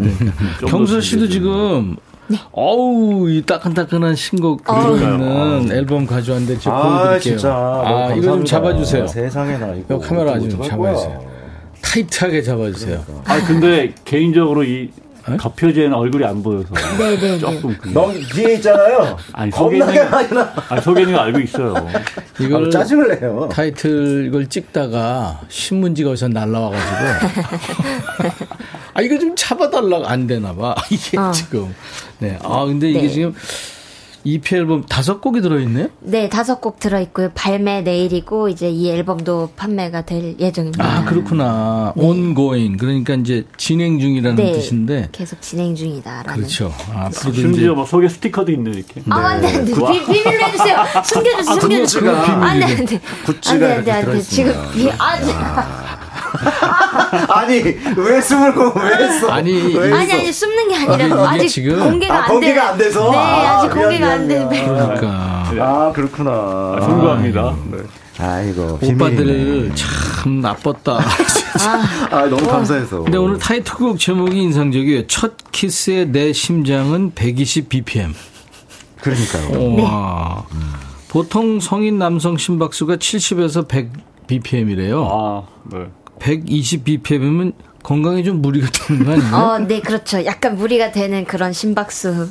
[0.60, 1.28] 좀더 경서 씨도.
[1.28, 1.96] 지금
[2.52, 7.14] 어우 이 따끈따끈한 신곡 들어있는 앨범 가져왔는데 제가 보여드릴게요.
[7.14, 7.52] 아, 진짜.
[7.52, 8.44] 아, 이거 좀.
[8.46, 9.06] 잡아주세요.
[9.08, 9.96] 세상에나 이거.
[9.96, 11.18] 이거 카메라 아주 어떡할 잡아주세요.
[11.18, 11.20] 거야.
[11.82, 13.04] 타이트하게 잡아주세요.
[13.26, 14.88] 아, 근데 개인적으로 이
[15.30, 15.36] 에?
[15.38, 16.68] 덮여진 얼굴이 안 보여서.
[16.98, 17.38] 네네네.
[17.38, 17.76] 조금.
[17.78, 19.16] 그게- 너 뒤에 있잖아요.
[19.32, 20.52] 아니, 나.
[20.68, 21.74] 아, 소개팅 알고 있어요.
[22.38, 23.48] 이걸 아, 짜증을 내요.
[23.50, 26.94] 타이틀 이걸 찍다가 신문지가 어디서 날라와가지고
[28.94, 31.30] 아 이거 좀 잡아달라고 안 되나 봐 이게 어.
[31.32, 31.74] 지금
[32.18, 33.08] 네아 근데 이게 네.
[33.08, 33.34] 지금
[34.24, 37.30] EP 앨범 다섯 곡이 들어있네요 네, 다섯 곡 들어있고요.
[37.34, 40.84] 발매 내일이고, 이제 이 앨범도 판매가 될 예정입니다.
[40.84, 44.52] 아 그렇구나 ongoing 그러니까 이제 진행 중이라는 네.
[44.52, 46.34] 뜻인데 계속 진행 중이다라는.
[46.34, 49.02] 그렇죠 아, 심지어 막 속에 스티커도 있네, 이렇게.
[49.10, 49.72] 아, 안 돼, 안 돼.
[49.72, 50.76] 비, 비밀로 해주세요.
[51.04, 52.12] 숨겨주세요, 숨겨주세요.
[52.12, 53.00] 굿즈가 안 돼, 안 돼.
[53.26, 54.20] 굿즈가 안 돼, 안 돼, 안 돼.
[54.22, 54.52] 지금,
[54.98, 55.32] 아, 네.
[57.28, 57.62] 아니
[57.96, 59.28] 왜 숨을 고왜 했어?
[59.30, 60.12] 아니, 왜 아니?
[60.12, 62.68] 아니, 숨는 게 아니라, 아직 지금- 공개가 아, 안 공개가 돼.
[62.68, 63.10] 안 돼서?
[63.10, 64.64] 네, 아, 아직 미안, 공개가 안 미안, 돼.
[64.66, 65.08] 그러니까
[65.60, 66.30] 아 그렇구나.
[66.30, 67.56] 아, 송구합니다.
[67.70, 67.78] 네.
[68.18, 69.72] 아이고 오빠들.
[69.74, 70.98] 참 나빴다
[72.10, 73.02] 아 너무 감사해서.
[73.02, 78.14] 근데 오늘 타이틀곡 제목이 인상적이에요 첫 키스의 내 심장은 120 bpm
[79.00, 79.82] 그러니까요.
[79.82, 80.44] 와.
[81.08, 83.90] 보통 성인 남성 심박수가 70에서 100
[84.26, 85.08] bpm이래요.
[85.10, 85.86] 아, 네.
[86.20, 87.52] 120 bpm이면
[87.82, 89.34] 건강에 좀 무리가 되는 거 아니에요?
[89.34, 90.24] 어, 네, 그렇죠.
[90.24, 92.30] 약간 무리가 되는 그런 심박수를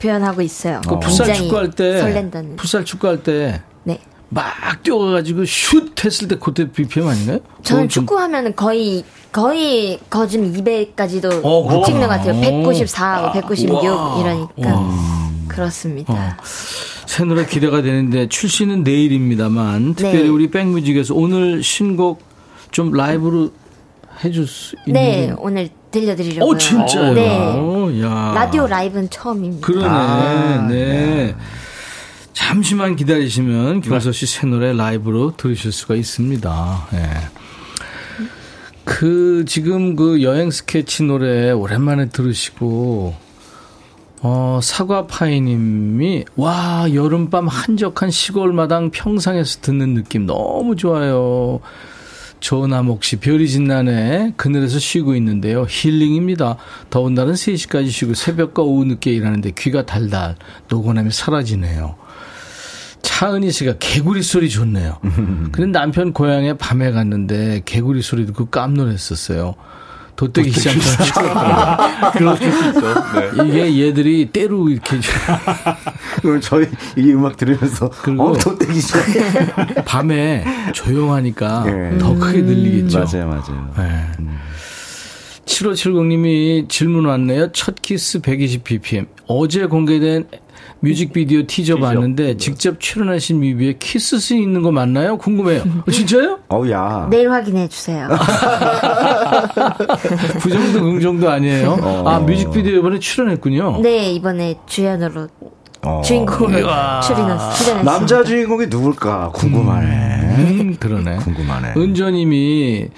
[0.00, 0.80] 표현하고 있어요.
[0.88, 2.56] 그 풋살 굉장히 축구할 때, 설렌다는.
[2.56, 4.00] 풋살 축구할 때 네.
[4.28, 7.38] 막 뛰어가가지고 슛 했을 때 그때 bpm 아닌가요?
[7.62, 11.84] 저는 축구하면은 거의 거의 거진 200까지도 어, 그렇구나.
[11.84, 12.34] 찍는 것 같아요.
[12.36, 12.40] 어.
[12.40, 14.20] 194, 196 와.
[14.20, 14.90] 이러니까
[15.48, 16.12] 그렇습니다.
[16.12, 16.42] 어.
[17.06, 20.28] 새 노래 기대가 되는데 출시는 내일입니다만 특별히 네.
[20.28, 22.31] 우리 백뮤직에서 오늘 신곡
[22.72, 23.52] 좀 라이브로
[24.24, 26.50] 해줄 수 있는 네, 오늘 들려드리려고요.
[26.50, 27.12] 오 진짜요?
[27.14, 28.02] 네.
[28.02, 28.32] 야.
[28.34, 29.66] 라디오 라이브는 처음입니다.
[29.66, 29.86] 그러네.
[29.88, 31.36] 아, 네.
[32.32, 36.88] 잠시만 기다리시면 김학서 씨 새 노래 라이브로 들으실 수가 있습니다.
[36.94, 37.10] 예.
[38.84, 43.14] 그 지금 그 여행 스케치 노래 오랜만에 들으시고
[44.22, 51.60] 어 사과파이님이 와 여름밤 한적한 시골 마당 평상에서 듣는 느낌 너무 좋아요.
[52.42, 55.64] 조남옥 씨 별이 진난에 그늘에서 쉬고 있는데요.
[55.68, 56.56] 힐링입니다.
[56.90, 60.34] 더운 날은 3시까지 쉬고 새벽과 오후 늦게 일하는데 귀가 달달
[60.68, 61.94] 노곤함이 사라지네요.
[63.02, 64.98] 차은희 씨가 개구리 소리 좋네요.
[65.52, 69.54] 근데 남편 고향에 밤에 갔는데 개구리 소리 듣고 깜놀했었어요.
[70.16, 72.12] 도떼기 시끄럽더라고요.
[72.12, 72.80] 그럴 수 있죠.
[73.14, 73.44] 네.
[73.48, 74.98] 이게 얘들이 때로 이렇게
[76.20, 79.82] 그럼 저희 이 음악 들으면서 그리고- 어 돋대기 시작해.
[79.84, 80.44] 밤에
[80.74, 81.98] 조용하니까 예.
[81.98, 82.98] 더 크게 들리겠죠.
[83.04, 83.74] 맞아요, 맞아요.
[83.78, 84.06] 네.
[85.46, 87.52] 7570님이 질문 왔네요.
[87.52, 89.06] 첫 키스 120 bpm.
[89.26, 90.26] 어제 공개된
[90.82, 91.86] 뮤직비디오 티저 티저.
[91.86, 92.36] 봤는데 네.
[92.36, 95.16] 직접 출연하신 뮤비에 키스 씬 있는 거 맞나요?
[95.16, 95.62] 궁금해요.
[95.86, 96.40] 어, 진짜요?
[96.48, 97.06] 어우야.
[97.08, 98.08] 내일 확인해 주세요.
[100.40, 101.78] 부정도 긍정도 아니에요.
[101.80, 102.04] 어.
[102.08, 103.80] 아 뮤직비디오 이번에 출연했군요.
[103.82, 105.28] 네, 이번에 주연으로
[105.82, 106.02] 어.
[106.04, 107.00] 주인공으로 우와.
[107.00, 107.82] 출연했, 출연했습니다.
[107.84, 109.86] 남자 주인공이 누굴까 궁금하네.
[109.86, 111.16] 음, 그러네.
[111.16, 111.74] 궁금하네.
[111.76, 112.88] 은조님이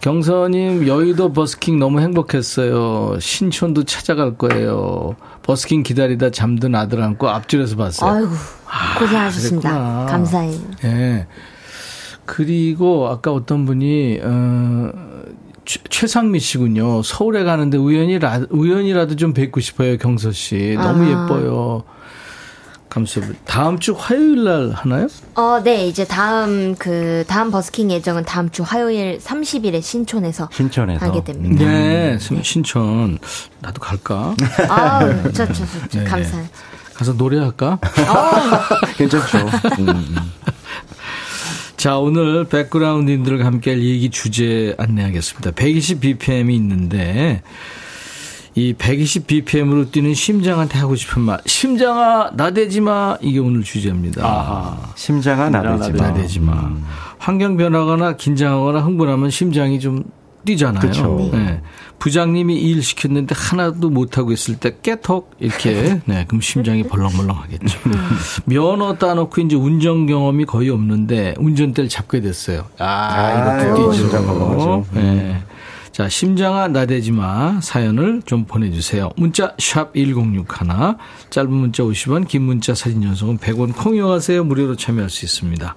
[0.00, 3.18] 경서님 여의도 버스킹 너무 행복했어요.
[3.18, 5.16] 신촌도 찾아갈 거예요.
[5.42, 8.10] 버스킹 기다리다 잠든 아들 안고 앞줄에서 봤어요.
[8.10, 8.30] 아이고,
[8.98, 9.70] 고생하셨습니다.
[9.70, 10.06] 그랬구나.
[10.06, 10.58] 감사해요.
[10.84, 11.26] 예.
[12.24, 14.90] 그리고 아까 어떤 분이 어
[15.64, 17.02] 최, 최상미 씨군요.
[17.02, 20.76] 서울에 가는데 우연이라 우연이라도 좀 뵙고 싶어요, 경서 씨.
[20.78, 21.08] 너무 아.
[21.08, 21.84] 예뻐요.
[22.96, 23.38] 감사합니다.
[23.44, 25.08] 다음 주 화요일 날 하나요?
[25.34, 31.04] 어, 네, 이제 다음 그 다음 버스킹 예정은 다음 주 화요일 30일에 신촌에서 신촌에서.
[31.04, 31.62] 하게 됩니다.
[31.62, 33.18] 네, 신촌
[33.60, 34.34] 나도 갈까?
[34.70, 35.00] 아,
[35.34, 36.04] 저, 저, 저, 저 네.
[36.04, 36.48] 감사해요.
[36.94, 37.78] 가서 노래할까?
[38.96, 39.38] 괜찮죠.
[39.78, 40.16] 음, 음.
[41.76, 45.50] 자, 오늘 백그라운드인들과 함께 할 얘기 주제 안내하겠습니다.
[45.50, 47.42] 120 BPM이 있는데,
[48.56, 51.38] 이 120 BPM으로 뛰는 심장한테 하고 싶은 말.
[51.44, 53.18] 심장아, 나대지 마.
[53.20, 54.78] 이게 오늘 주제입니다.
[54.94, 56.06] 심장아 나대지 마.
[56.08, 56.70] 나대지 마.
[57.18, 60.04] 환경 변화거나 긴장하거나 흥분하면 심장이 좀
[60.46, 60.80] 뛰잖아요.
[60.80, 61.28] 그쵸.
[61.32, 61.60] 네.
[61.98, 67.78] 부장님이 일 시켰는데 하나도 못하고 있을 때 깨톡 이렇게 네 그럼 심장이 벌렁벌렁 하겠죠.
[68.44, 72.66] 면허 따놓고 이제 운전 경험이 거의 없는데 운전대를 잡게 됐어요.
[72.78, 73.92] 아, 이것도 아이고, 뛰죠.
[73.92, 74.86] 심장 벌렁하죠.
[74.92, 75.42] 네.
[75.96, 79.08] 자, 심장아 나대지 마 사연을 좀 보내주세요.
[79.16, 80.44] 문자 샵 1061,
[81.30, 84.44] 짧은 문자 50원, 긴 문자 사진 전송은 100원 콩 이용하세요.
[84.44, 85.74] 무료로 참여할 수 있습니다.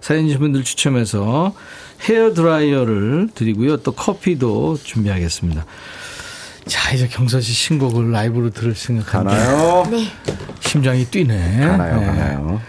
[0.00, 1.54] 사연 주신 분들 추첨해서
[2.00, 3.76] 헤어 드라이어를 드리고요.
[3.76, 5.64] 또 커피도 준비하겠습니다.
[6.66, 9.86] 자, 이제 경서 씨 신곡을 라이브로 들을 생각하니까 가나요?
[9.88, 10.08] 네.
[10.58, 11.60] 심장이 뛰네.
[11.60, 12.06] 가나요, 네.
[12.06, 12.60] 가나요.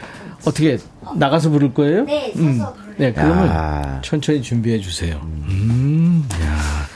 [0.46, 0.78] 어떻게
[1.16, 2.04] 나가서 부를 거예요?
[2.04, 2.60] 네, 음.
[2.60, 4.02] 서서 부를 네, 그러면 야.
[4.04, 5.20] 천천히 준비해 주세요.
[5.24, 6.91] 음, 야.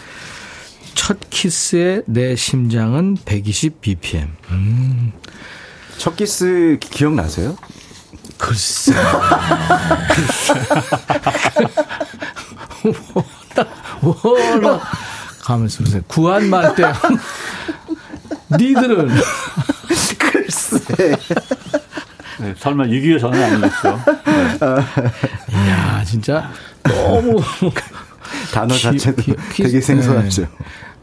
[0.96, 4.30] 첫 키스의 내 심장은 120 BPM.
[4.50, 5.12] 음,
[5.98, 7.56] 첫 키스 기- 기억나세요?
[8.38, 8.94] 글쎄.
[14.02, 14.82] 워낙
[15.42, 16.02] 가면서 그러세요.
[16.08, 16.84] 구한 말 때.
[18.58, 19.10] 니들은
[20.20, 21.18] 글쎄.
[22.40, 24.00] 네, 설마 6.25 전은 아니겠죠?
[25.52, 26.52] 이야, 진짜
[26.84, 27.42] 너무
[28.56, 30.48] 단어 키- 자체도 키- 키- 되게 생소하죠.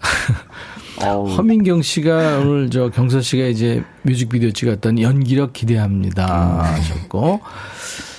[1.05, 7.41] 어우, 허민경 씨가 오늘 저 경서 씨가 이제 뮤직비디오 찍었던 연기력 기대합니다 하셨고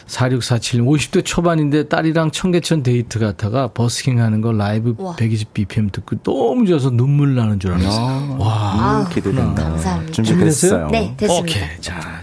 [0.07, 5.15] 4647 50대 초반인데 딸이랑 청계천 데이트 갔다가 버스킹 하는 거 라이브 우와.
[5.15, 8.37] 120 BPM 듣고 너무 좋아서 눈물 나는 줄 알았어요.
[8.39, 8.49] 와.
[8.53, 9.63] 아, 기대된다.
[9.63, 10.11] 감사합니다.
[10.11, 10.87] 준비됐어요.
[10.89, 11.41] 네, 됐습니다.
[11.41, 11.81] 오케이.
[11.81, 12.21] 자,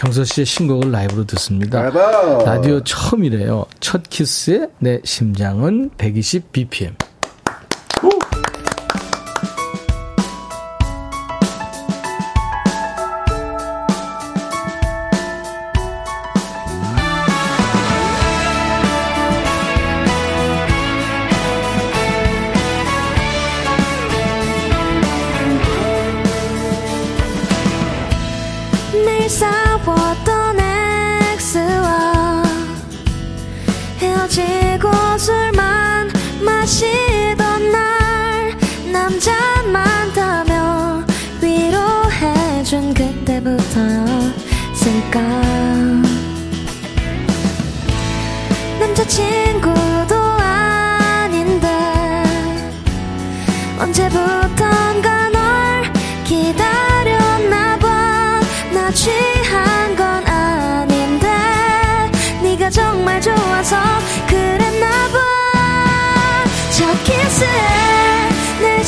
[0.00, 1.82] 경서 씨의 신곡을 라이브로 듣습니다.
[1.82, 1.98] 라이브.
[2.46, 3.66] 라디오 처음이래요.
[3.80, 6.52] 첫 키스의 내 심장은 120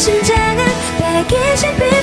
[0.02, 0.64] 심장은
[0.98, 2.01] 120 bpm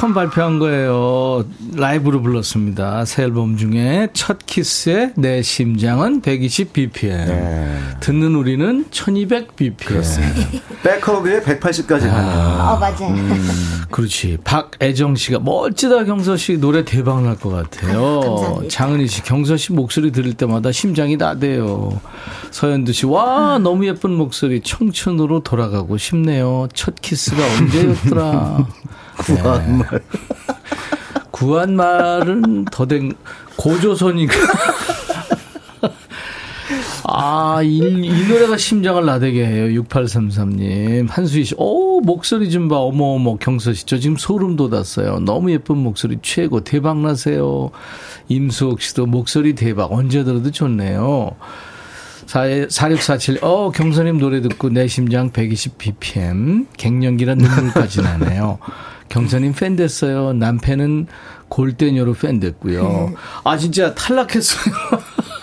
[0.00, 1.44] 처음 발표한 거예요.
[1.74, 3.04] 라이브로 불렀습니다.
[3.04, 7.28] 새 앨범 중에 첫 키스의 내 심장은 120 bpm.
[8.00, 10.00] 듣는 우리는 1200 bpm.
[10.82, 12.18] 백허그에 180까지 가는.
[12.18, 13.08] 어, 맞아요.
[13.10, 13.48] 음.
[13.92, 14.38] 그렇지.
[14.42, 18.20] 박애정 씨가 멋지다 경서 씨 노래 대박 날 것 같아요.
[18.20, 18.68] 감사합니다.
[18.70, 22.00] 장은희 씨 경서 씨 목소리 들을 때마다 심장이 나대요.
[22.52, 26.68] 서현두 씨와 너무 예쁜 목소리 청춘으로 돌아가고 싶네요.
[26.72, 28.66] 첫 키스가 언제였더라.
[29.18, 29.86] 구한말.
[31.30, 33.14] 구한말은 더된
[33.56, 34.34] 고조선이가.
[37.12, 39.82] 아, 이, 이 노래가 심장을 나대게 해요.
[39.82, 41.08] 6833님.
[41.08, 42.76] 한수희 씨, 오, 목소리 좀 봐.
[42.78, 43.84] 어머어머, 경서 씨.
[43.84, 45.18] 저 지금 소름 돋았어요.
[45.20, 46.60] 너무 예쁜 목소리 최고.
[46.60, 47.70] 대박 나세요.
[48.28, 49.92] 임수옥 씨도 목소리 대박.
[49.92, 51.32] 언제 들어도 좋네요.
[52.26, 56.66] 4647, 어, 경선님 노래 듣고 내 심장 120 bpm.
[56.76, 58.58] 갱년기란 눈물까지 나네요.
[59.10, 60.32] 경선님 팬 됐어요.
[60.32, 61.06] 남편은
[61.48, 63.12] 골대녀로 팬 됐고요.
[63.44, 64.74] 아, 진짜 탈락했어요.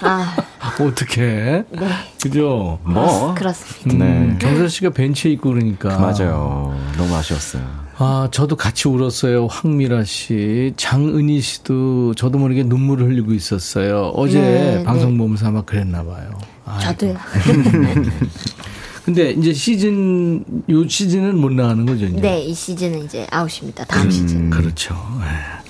[0.01, 0.35] 아,
[0.79, 1.63] 어떡해.
[1.69, 1.87] 네.
[2.21, 2.79] 그죠?
[2.83, 3.35] 뭐.
[3.35, 4.05] 그렇습니다.
[4.05, 5.89] 음, 경선 씨가 벤치에 있고 그러니까.
[5.99, 6.79] 맞아요.
[6.97, 7.61] 너무 아쉬웠어요.
[7.99, 9.47] 아, 저도 같이 울었어요.
[9.47, 14.11] 황미라 씨, 장은희 씨도 저도 모르게 눈물을 흘리고 있었어요.
[14.15, 16.29] 어제 네, 방송 보면서 아마 그랬나 봐요.
[16.65, 16.81] 아이고.
[16.83, 17.17] 저도요.
[19.07, 22.19] 근데 이제 시즌 요 시즌은 못 나가는 거죠, 이제.
[22.19, 23.85] 네, 이 시즌은 이제 아웃입니다.
[23.85, 24.49] 다음 시즌.
[24.49, 24.95] 그렇죠.
[25.21, 25.63] 예.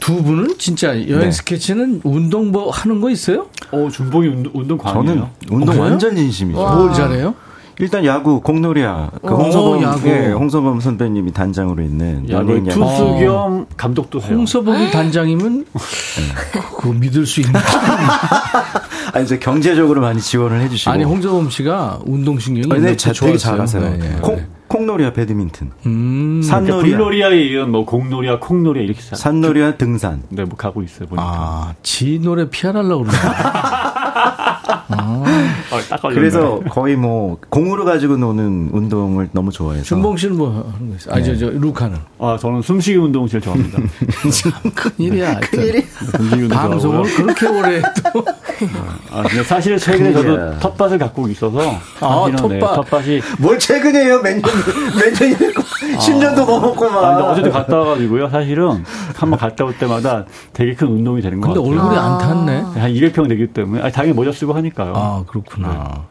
[0.00, 1.30] 두 분은 진짜 여행 네.
[1.30, 3.50] 스케치는 운동 뭐 하는 거 있어요?
[3.70, 5.04] 어, 준봉이 운동, 운동 광이에요.
[5.04, 5.82] 저는 운동 그래요?
[5.82, 6.58] 완전 진심이죠.
[6.58, 7.34] 뭘 잘해요?
[7.78, 9.10] 일단 야구 공놀이야.
[9.22, 10.08] 그 오, 홍서범, 야구.
[10.08, 12.80] 예, 홍서범 선배님이 단장으로 있는 야구 연예인 야구.
[12.80, 13.18] 투수 어.
[13.18, 14.36] 겸 감독도 해요.
[14.38, 15.66] 홍서범이 단장이면
[16.76, 17.60] 그거 믿을 수 있나?
[19.12, 20.90] 아니 이제 경제적으로 많이 지원을 해주시고.
[20.90, 23.36] 아니 홍서범 씨가 운동신경이 네, 되게 좋았어요.
[23.36, 23.82] 잘하세요.
[23.82, 24.46] 네, 네.
[24.76, 26.40] 콩, 콩놀이야 배드민턴, 음.
[26.44, 30.22] 그러니까 산놀이야, 불놀이야에 이은 뭐 공놀이야, 콩놀이야 이렇게 사- 산놀이야 등산.
[30.28, 31.22] 네, 뭐 가고 있어요 보니까.
[31.26, 33.92] 아, 지 노래 피하려고 그러나.
[34.88, 36.20] 아, 딱 걸렸네.
[36.20, 39.84] 그래서 거의 뭐 공으로 가지고 노는 운동을 너무 좋아해서.
[39.84, 41.14] 준봉 씨는 뭐 하는 거 있어요?
[41.14, 41.98] 아, 저, 저, 루카는.
[42.18, 43.78] 아, 저는 숨쉬기 운동 제일 좋아합니다.
[44.32, 45.40] 참 큰일이야.
[45.40, 45.82] 큰일이야.
[46.50, 47.02] 방송을.
[47.14, 48.24] 그렇게 오래 해도.
[49.10, 50.50] 아, 근데 사실 최근에 큰일이야.
[50.52, 51.58] 저도 텃밭을 갖고 있어서
[52.00, 52.76] 아, 사실은 네, 텃밭.
[52.90, 54.22] 텃밭이 뭘 최근에요?
[54.22, 54.40] 몇
[54.72, 57.04] 년, 몇 년이 됐고, 10년도 넘었구만.
[57.04, 58.28] 아, 어제도 갔다 와가지고요.
[58.30, 58.84] 사실은
[59.16, 61.72] 한 번 갔다 올 때마다 되게 큰 운동이 되는 것 근데 같아요.
[61.80, 62.80] 얼굴이 안 탔네.
[62.80, 64.92] 한 200평 되기 때문에 아, 당연히 모자 쓰고 하니까요.
[64.94, 66.06] 아, 그렇구나.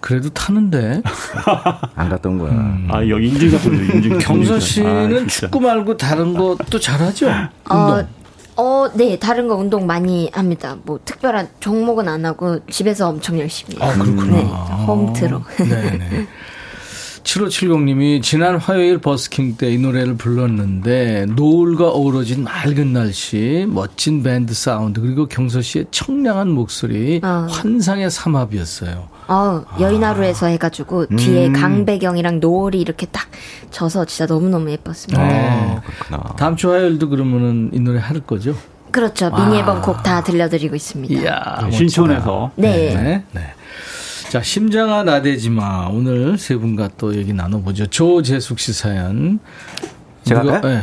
[0.00, 1.02] 그래도 타는데.
[1.94, 2.52] 안 갔던 거야.
[2.88, 3.82] 아, 여기 인증샷 보여요.
[3.94, 4.18] 인증샷.
[4.20, 4.62] 경서 인증샷.
[4.62, 5.26] 씨는 아.
[5.26, 7.28] 축구 말고 다른 것도 잘하죠?
[7.68, 8.06] 어, 운동.
[8.58, 10.76] 어, 네, 다른 거 운동 많이 합니다.
[10.84, 13.90] 뭐, 특별한 종목은 안 하고, 집에서 엄청 열심히 해요.
[13.90, 14.32] 아, 그렇구나.
[14.36, 14.44] 네,
[14.86, 15.42] 홈트로.
[15.58, 16.26] 네네.
[17.26, 25.00] 7570님이 지난 화요일 버스킹 때 이 노래를 불렀는데 노을과 어우러진 맑은 날씨, 멋진 밴드 사운드
[25.00, 27.48] 그리고 경서 씨의 청량한 목소리 아.
[27.50, 29.08] 환상의 삼합이었어요.
[29.28, 33.26] 어, 여인하루에서 해가지고, 뒤에 강배경이랑 노을이 이렇게 딱
[33.72, 35.20] 져서 진짜 너무너무 예뻤습니다.
[35.26, 35.78] 네.
[35.84, 36.36] 그렇구나.
[36.36, 38.54] 다음 주 화요일도 그러면은 이 노래 할 거죠?
[38.92, 39.30] 그렇죠.
[39.34, 41.20] 미니 앨범 곡 다 들려드리고 있습니다.
[41.20, 42.52] 이야, 네, 신촌에서.
[42.54, 42.94] 네.
[42.94, 43.24] 네.
[43.32, 43.52] 네.
[44.30, 45.88] 자, 심장아 나대지 마.
[45.90, 47.86] 오늘 세 분과 또 얘기 나눠보죠.
[47.86, 49.38] 조재숙 씨 사연.
[50.24, 50.60] 제가 누가-?
[50.60, 50.82] 네.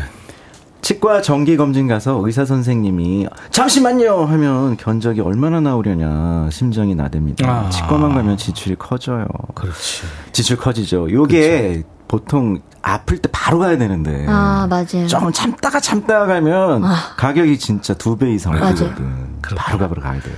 [0.81, 7.45] 치과 정기 검진 가서 의사 선생님이 잠시만요 하면 견적이 얼마나 나오려냐 심장이 나댑니다.
[7.47, 7.69] 아.
[7.69, 9.25] 치과만 가면 지출이 커져요.
[9.55, 10.01] 그렇지.
[10.33, 11.09] 지출 커지죠.
[11.09, 15.07] 요게 보통 아플 때 바로 가야 되는데 아, 맞아요.
[15.07, 16.95] 좀 참다가 참다가 가면 아.
[17.15, 18.51] 가격이 진짜 두 배 이상.
[18.75, 19.39] 들거든.
[19.55, 20.31] 바로 가버려 가야 돼.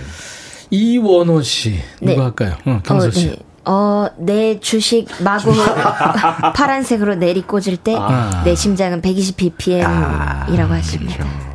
[0.69, 1.79] 이원호 씨.
[1.99, 2.21] 누가 네.
[2.21, 2.55] 할까요?
[2.67, 3.27] 응, 경서 어, 씨.
[3.29, 3.35] 네.
[3.65, 5.51] 어, 내 주식 마구
[6.53, 8.43] 파란색으로 내리 꽂을 때, 아.
[8.45, 11.54] 내 심장은 120 ppm이라고 하십니다.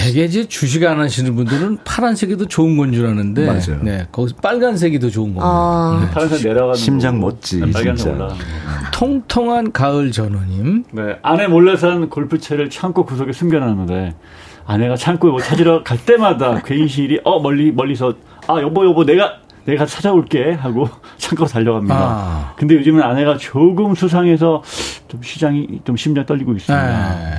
[0.00, 3.44] 대개 이제 주식 안 하시는 분들은 파란색이 더 좋은 건 줄 아는데.
[3.46, 3.82] 맞아요.
[3.82, 4.06] 네.
[4.10, 5.46] 거기서 빨간색이 더 좋은 겁니다.
[5.46, 8.14] 어, 파란색 내려가는 심장 거고, 멋지, 네, 빨간색.
[8.14, 8.44] 올라가는 거.
[8.92, 10.84] 통통한 가을 전호님.
[10.92, 14.14] 네, 아내 몰래 산 골프채를 창고 구석에 숨겨놨는데
[14.66, 18.14] 아내가 창고에 뭐 찾으러 갈 때마다 괜시리 어 멀리 멀리서
[18.46, 19.34] 아 여보 여보 내가
[19.66, 20.88] 내가 찾아올게 하고
[21.18, 21.94] 창고 달려갑니다.
[21.96, 22.54] 아.
[22.56, 24.62] 근데 요즘은 아내가 조금 수상해서
[25.08, 27.14] 좀 시장이 좀 심장 떨리고 있습니다.
[27.18, 27.36] 네.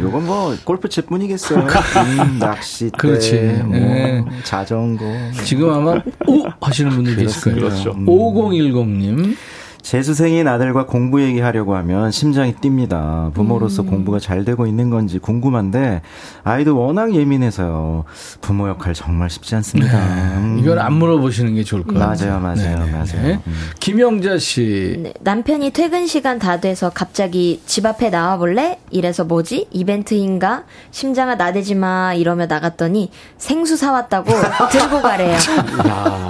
[0.00, 1.60] 요건 뭐 골프채뿐이겠어요.
[1.60, 3.40] 음, 낚싯대, 그렇지.
[3.64, 4.24] 뭐 네.
[4.44, 5.04] 자전거.
[5.44, 7.60] 지금 아마 오 하시는 분들 계실 거예요.
[7.60, 7.92] 그렇죠.
[7.94, 9.36] 5010님.
[9.82, 13.32] 재수생인 아들과 공부 얘기하려고 하면 심장이 뜁니다.
[13.34, 16.02] 부모로서 공부가 잘 되고 있는 건지 궁금한데
[16.44, 18.04] 아이도 워낙 예민해서요.
[18.40, 19.98] 부모 역할 정말 쉽지 않습니다.
[20.38, 20.58] 음.
[20.60, 22.40] 이건 안 물어보시는 게 좋을 것 같아요.
[22.40, 22.90] 맞아요, 맞아요, 네네.
[22.92, 23.42] 맞아요.
[23.46, 23.54] 음.
[23.80, 24.96] 김영자 씨.
[25.02, 28.78] 네, 남편이 퇴근 시간 다 돼서 갑자기 집 앞에 나와볼래?
[28.90, 29.66] 이래서 뭐지?
[29.72, 30.62] 이벤트인가?
[30.92, 34.30] 심장아 나대지 마 이러며 나갔더니 생수 사왔다고
[34.70, 35.36] 들고 가래요.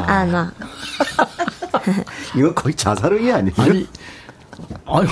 [0.06, 0.50] 안 와.
[2.36, 3.54] 이건 거의 자살행위 아니에요?
[3.58, 3.86] 아니,
[4.86, 5.06] 아유,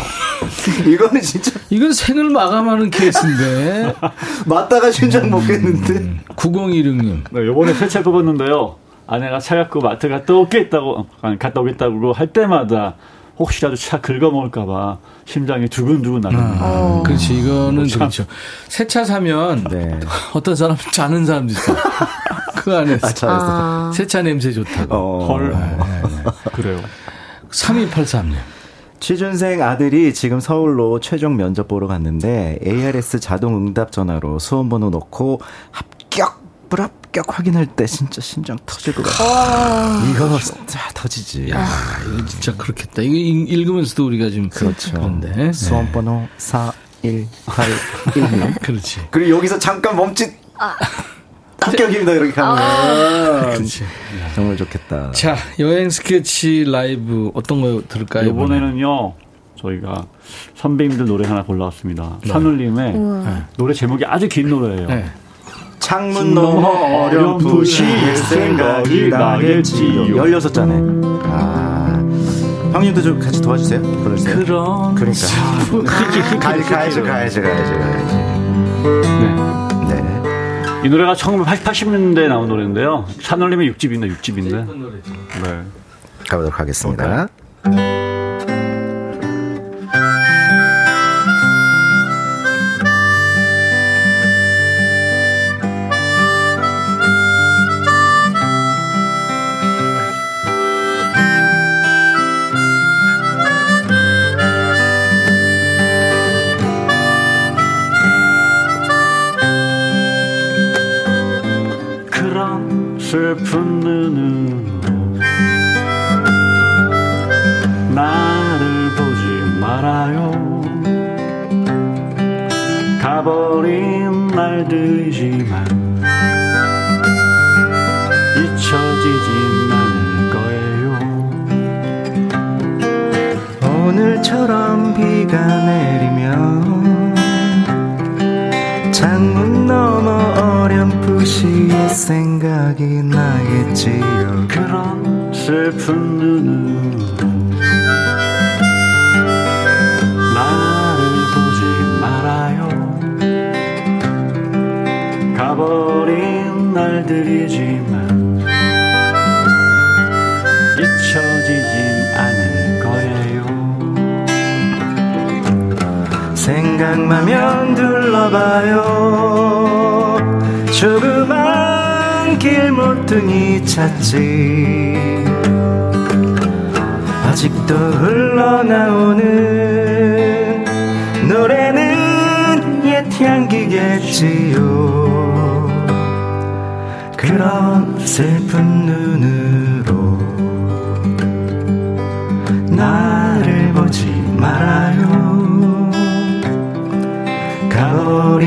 [0.93, 3.95] 이거는 진짜 이건 생을 마감하는 케이스인데.
[4.47, 6.25] 맞다가 심장 먹겠는데.
[6.37, 7.25] 9016님.
[7.31, 8.77] 네, 요번에 새차 뽑았는데요.
[9.07, 12.95] 아내가 차 갖고 마트 갔다 오겠다고, 아니, 갔다 오겠다고 할 때마다
[13.39, 17.03] 혹시라도 차 긁어먹을까봐 심장이 두근두근 나는 어.
[17.05, 18.01] 그렇지, 이거는 참.
[18.01, 18.27] 그렇죠.
[18.69, 19.99] 새 차 사면 네.
[20.35, 21.75] 어떤 사람은 자는 사람도 있어.
[22.57, 23.07] 그 안에서.
[23.07, 23.37] 아, 차에서.
[23.39, 24.95] 아, 새차 냄새 좋다고.
[24.95, 25.27] 어.
[25.27, 25.55] 헐.
[26.53, 26.81] 그래요.
[27.51, 28.35] 3283님.
[29.01, 35.41] 취준생 아들이 지금 서울로 최종 면접 보러 갔는데 ARS 자동 응답 전화로 수험 번호 넣고
[35.71, 36.39] 합격
[36.69, 40.05] 불합격 확인할 때 진짜 심장 터질 것 같아.
[40.11, 41.51] 이거 진짜 터지지.
[41.51, 41.67] 야,
[42.15, 43.01] 이거 진짜 그렇겠다.
[43.03, 44.93] 이거 읽- 읽으면서도 우리가 지금 그렇죠.
[44.93, 45.51] 그런데.
[45.53, 47.27] 수험 번호 4181.
[48.63, 49.01] 그렇지.
[49.11, 50.33] 그리고 여기서 잠깐 멈칫.
[51.61, 53.85] 합격입니다 이렇게 가면 그렇지.
[54.35, 55.11] 정말 좋겠다.
[55.13, 58.29] 자, 여행 스케치 라이브 어떤 거 들을까요?
[58.31, 59.15] 이번에는요,
[59.61, 60.07] 저희가
[60.57, 62.19] 선배님들 노래 하나 골라왔습니다.
[62.27, 62.95] 산울림의
[63.57, 64.87] 노래 제목이 아주 긴 노래예요.
[64.87, 65.05] 네.
[65.81, 66.69] 창문 너머
[67.07, 70.05] 어렴풋이 옛 생각이 나겠지요.
[70.07, 71.01] 16잔에.
[71.25, 71.99] 아.
[72.73, 73.81] 형님도 좀 같이 도와주세요.
[73.83, 74.37] 불러주세요.
[74.45, 74.95] 그런.
[74.95, 75.27] 그러니까.
[75.89, 76.21] 가야지,
[76.71, 78.15] 가야지, 가야지, 가야지, 가야지.
[78.15, 79.01] 네.
[79.03, 79.70] 네.
[80.85, 83.07] 이 노래가 1980년대에 나온 노래인데요.
[83.21, 84.67] 산울림의 6집인데, 6집인데.
[85.43, 85.63] 네.
[86.29, 87.29] 가보도록 하겠습니다.
[87.63, 87.77] 그런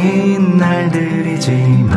[0.04, 1.94] 가버린 날들이지만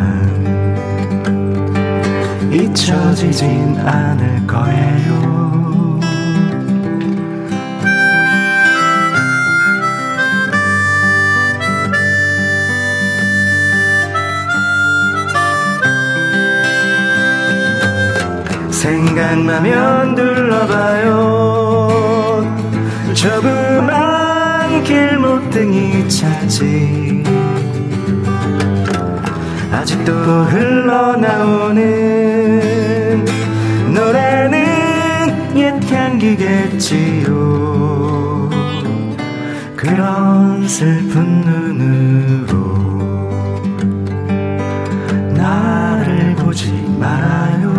[2.53, 5.97] 잊혀지진 않을 거예요.
[18.71, 21.17] 생각나면 둘러봐요
[23.15, 27.26] 조그만 길모퉁이 찾지
[30.07, 30.13] 아직도
[30.45, 31.83] 흘러나오는
[33.93, 37.27] 노래는 옛 향기겠지요.
[39.75, 42.55] 그런 슬픈 눈으로
[45.35, 47.75] 나를 보지 말아요.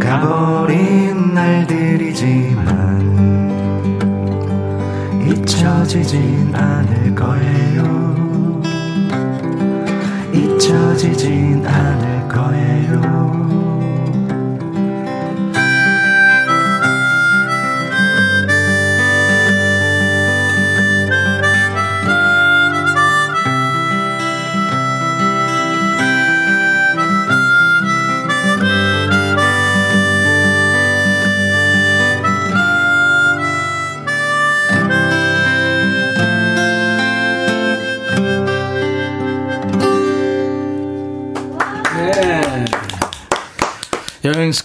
[0.00, 2.66] 가버린 날들이지만
[5.28, 6.75] 잊혀지진 않을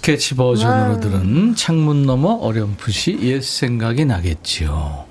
[0.01, 0.99] 스케치 버전으로 와.
[0.99, 5.05] 들은 창문 너머 어렴풋이 옛 생각이 나겠지요.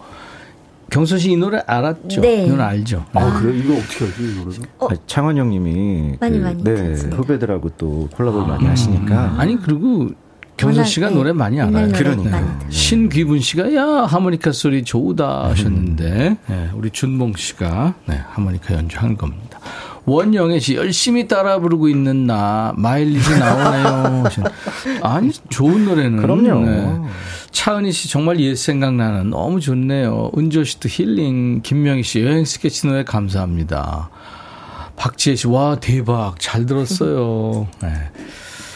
[0.90, 2.20] 경선 씨이 노래 알았죠?
[2.20, 2.46] 네.
[2.46, 3.04] 이 노래 알죠?
[3.12, 3.56] 아, 그래?
[3.56, 4.64] 이거 어떻게 알지, 이 노래를?
[4.90, 7.16] 아니, 창원 형님이 많이 그, 많이 네, 듣습니다.
[7.18, 10.08] 후배들하고 또 콜라보를 많이 하시니까 아니 그리고
[10.56, 11.86] 경선 워낙, 씨가 네, 노래 많이 알아요.
[11.86, 12.30] 노래 그러니까.
[12.40, 12.58] 들어요.
[12.70, 19.60] 신귀분 씨가 야 하모니카 소리 좋다 하셨는데 네, 우리 준봉 씨가 네, 하모니카 연주한 겁니다.
[20.06, 24.24] 원영애 씨 열심히 따라 부르고 있는 나 마일리지 나오네요.
[25.02, 26.64] 아니 좋은 노래는 그럼요.
[26.64, 27.00] 네.
[27.50, 30.30] 차은희 씨 정말 옛 생각나는 너무 좋네요.
[30.36, 34.10] 은조 씨도 힐링 김명희 씨 여행 스케치 노래 감사합니다.
[34.96, 37.68] 박지혜 씨 와 대박 잘 들었어요.
[37.82, 37.88] 네.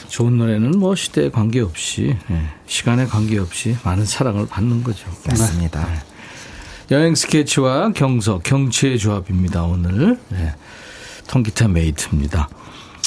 [0.08, 5.08] 좋은 노래는 뭐 시대에 관계없이 예, 시간에 관계없이 많은 사랑을 받는 거죠.
[5.26, 5.84] 맞습니다.
[6.92, 9.64] 여행 스케치와 경서 경치의 조합입니다.
[9.64, 10.54] 오늘 네.
[11.28, 12.48] 통기타 메이트입니다.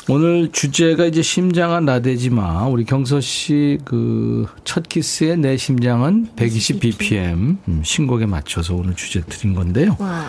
[0.09, 2.65] 오늘 주제가 이제 심장은 나대지 마.
[2.65, 9.21] 우리 경서 씨 그 첫 키스의 내 심장은 120 bpm 음, 신곡에 맞춰서 오늘 주제
[9.21, 9.95] 드린 건데요.
[9.99, 10.25] 와.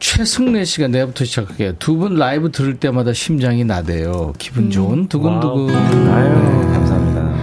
[0.00, 1.74] 최승래 씨가 내부터 시작할게요.
[1.78, 4.32] 두 분 라이브 들을 때마다 심장이 나대요.
[4.38, 5.74] 기분 좋은 두근두근.
[5.74, 7.34] 아유, 감사합니다.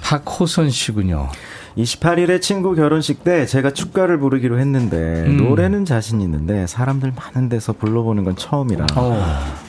[0.00, 1.28] 박호선 씨군요.
[1.76, 5.36] 28일에 친구 결혼식 때 제가 축가를 부르기로 했는데 음.
[5.36, 9.22] 노래는 자신 있는데 사람들 많은 데서 불러보는 건 처음이라 어.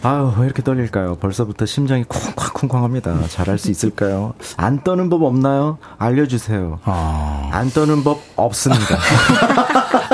[0.03, 1.15] 아유 왜 이렇게 떨릴까요?
[1.15, 3.27] 벌써부터 심장이 쿵쾅쿵쾅합니다.
[3.27, 4.33] 잘할 수 있을까요?
[4.57, 5.77] 안 떠는 법 없나요?
[5.97, 6.79] 알려주세요.
[6.83, 7.49] 아.
[7.51, 8.97] 안 떠는 법 없습니다.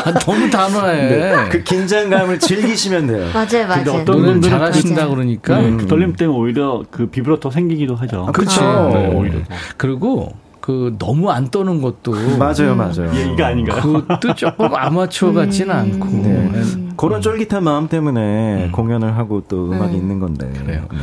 [0.04, 1.10] 아, 너무 단호해.
[1.10, 3.28] 네, 그 긴장감을 즐기시면 돼요.
[3.34, 4.02] 맞아요, 근데 맞아요.
[4.02, 5.08] 어떤 노래를 분들은 잘하신다.
[5.08, 5.60] 그러니까.
[5.60, 8.26] 네, 그 떨림 때문에 오히려 그 비브라토 생기기도 하죠.
[8.28, 8.62] 아, 그쵸.
[8.94, 9.56] 네, 오히려 더.
[9.78, 10.34] 그리고
[10.68, 13.10] 그 너무 안 떠는 것도 맞아요, 맞아요.
[13.16, 13.82] 예, 이게 아닌가요?
[13.82, 16.87] 그것도 조금 아마추어 같지는 않고 네.
[16.98, 17.08] 네.
[17.08, 20.52] 그런 쫄깃한 마음 때문에 공연을 하고 또 음악이 있는 건데.
[20.64, 20.86] 그래요.
[20.92, 20.98] 네.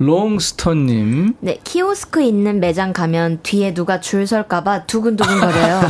[0.00, 5.80] 롱스턴님 네, 키오스크 있는 매장 가면 뒤에 누가 줄 설까봐 두근두근거려요.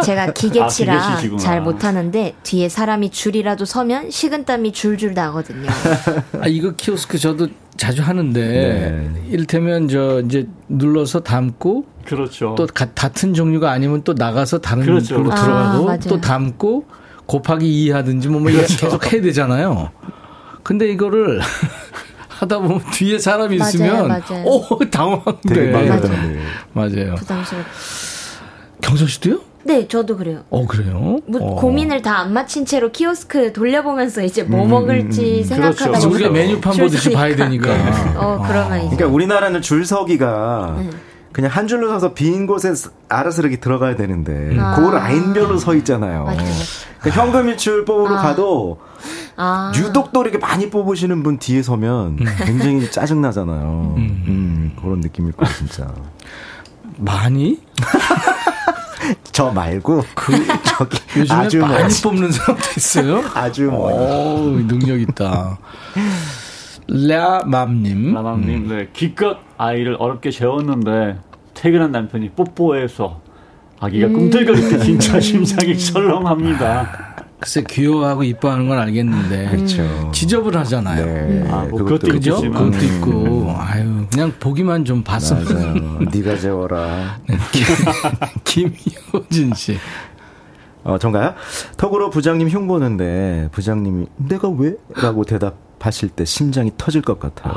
[0.04, 1.38] 제가 아, 기계치라 기계치시구나.
[1.42, 5.68] 잘 못하는데 뒤에 사람이 줄이라도 서면 식은땀이 줄줄 나거든요.
[6.40, 9.22] 아 이거 키오스크 저도 자주 하는데 네.
[9.28, 12.54] 이를테면 저 이제 눌러서 담고 그렇죠.
[12.56, 15.16] 또 가- 같은 종류가 아니면 또 나가서 다른 그렇죠.
[15.16, 15.98] 걸로 아, 들어가고 맞아요.
[16.08, 16.84] 또 담고
[17.26, 18.86] 곱하기 2 하든지 뭐, 뭐 이거 그렇죠.
[18.86, 19.90] 계속 해야 되잖아요.
[20.62, 21.40] 근데 이거를
[22.28, 24.44] 하다 보면 뒤에 사람이 맞아요, 있으면 맞아요.
[24.44, 25.70] 오 당황돼.
[25.70, 26.00] 맞아요.
[26.72, 27.14] 맞아요.
[27.16, 27.64] 부담스럽.
[28.80, 29.40] 경서 씨도요?
[29.64, 30.42] 네, 저도 그래요.
[30.50, 31.18] 어 그래요?
[31.28, 31.54] 뭐 어.
[31.54, 36.10] 고민을 다 안 마친 채로 키오스크 돌려보면서 이제 뭐 먹을지 생각하다 그렇죠.
[36.10, 37.70] 우리가 메뉴판 줄 보듯이 봐야 되니까.
[38.18, 40.90] 어, 그러면 이제 그러니까 우리나라는 줄 서기가 네.
[41.32, 42.72] 그냥 한 줄로 서서 빈 곳에
[43.08, 44.76] 알아서 이렇게 들어가야 되는데 아.
[44.76, 46.26] 그 라인별로 서 있잖아요.
[47.00, 48.22] 그러니까 현금 일출 뽑으러 아.
[48.22, 48.80] 가도
[49.36, 53.94] 아, 유독 또 이렇게 많이 뽑으시는 분 뒤에 서면 굉장히 짜증 나잖아요.
[53.96, 54.76] 음.
[54.80, 55.92] 그런 느낌일 거예요, 진짜.
[56.98, 57.60] 많이?
[59.32, 60.32] 저 말고 그
[60.64, 62.02] 저기 요즘에 아주 많이 멀지.
[62.02, 63.24] 뽑는 사람도 있어요?
[63.34, 63.92] 아주 멀.
[63.92, 65.58] 오, 능력 있다.
[66.88, 68.14] 라맘님.
[68.14, 68.88] 라맘님, 네.
[68.92, 71.18] 기껏 아이를 어렵게 재웠는데
[71.54, 73.20] 퇴근한 남편이 뽀뽀해서
[73.80, 77.12] 아기가 꿈틀거릴 때 진짜 심장이 철렁합니다.
[77.40, 80.10] 글쎄 귀여워하고 이뻐하는 건 알겠는데 그렇죠.
[80.12, 81.04] 지저분 하잖아요.
[81.04, 82.40] 네, 아, 뭐 그것도 그것도 그죠?
[82.40, 86.08] 그것도 있고 아유 그냥 보기만 좀 봤으면.
[86.14, 87.18] 네가 재워라.
[88.44, 89.76] 김효진 씨.
[90.84, 91.34] 어, 전가요?
[91.76, 94.74] 톡으로 부장님 흉 보는데 부장님이 내가 왜?
[94.94, 97.52] 라고 대답 하실 때 심장이 터질 것 같아요.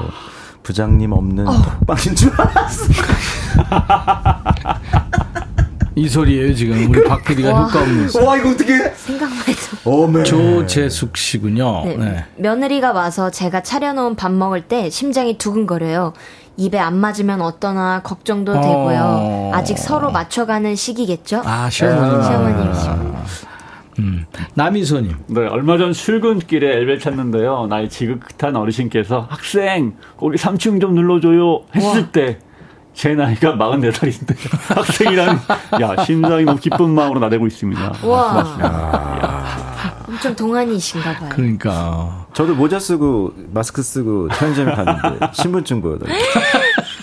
[0.63, 2.85] 부장님 없는 톡방인 줄 알았어.
[5.97, 7.63] 이 소리예요 지금 우리 박 PD가 와.
[7.63, 8.25] 효과 없는 소리.
[8.25, 8.89] 와 이거 어떻게?
[8.89, 10.23] 생각만 해도 어메.
[10.23, 11.85] 조재숙 씨군요.
[11.85, 11.97] 네.
[11.97, 12.25] 네.
[12.37, 16.13] 며느리가 와서 제가 차려놓은 밥 먹을 때 심장이 두근거려요.
[16.57, 18.61] 입에 안 맞으면 어떠나 걱정도 어.
[18.61, 19.51] 되고요.
[19.53, 21.41] 아직 서로 맞춰가는 시기겠죠?
[21.45, 22.23] 아 시어머님.
[22.23, 23.23] 시어머님이시군요.
[23.99, 24.25] 음.
[24.55, 25.15] 남이소님.
[25.27, 27.67] 네, 얼마 전 출근길에 엘베 탔는데요.
[27.67, 31.61] 나이 지긋한 어르신께서 학생, 거기 3층 좀 눌러줘요.
[31.75, 32.39] 했을 때,
[32.93, 34.35] 제 나이가 44살인데,
[34.75, 35.39] 학생이란,
[35.81, 37.93] 야, 심장이 너무 기쁜 마음으로 나대고 있습니다.
[38.03, 39.45] 와.
[40.07, 41.29] 엄청 동안이신가 봐요.
[41.31, 46.19] 그러니까 저도 모자 쓰고 마스크 쓰고 편의점에 갔는데 신분증 보여달라고.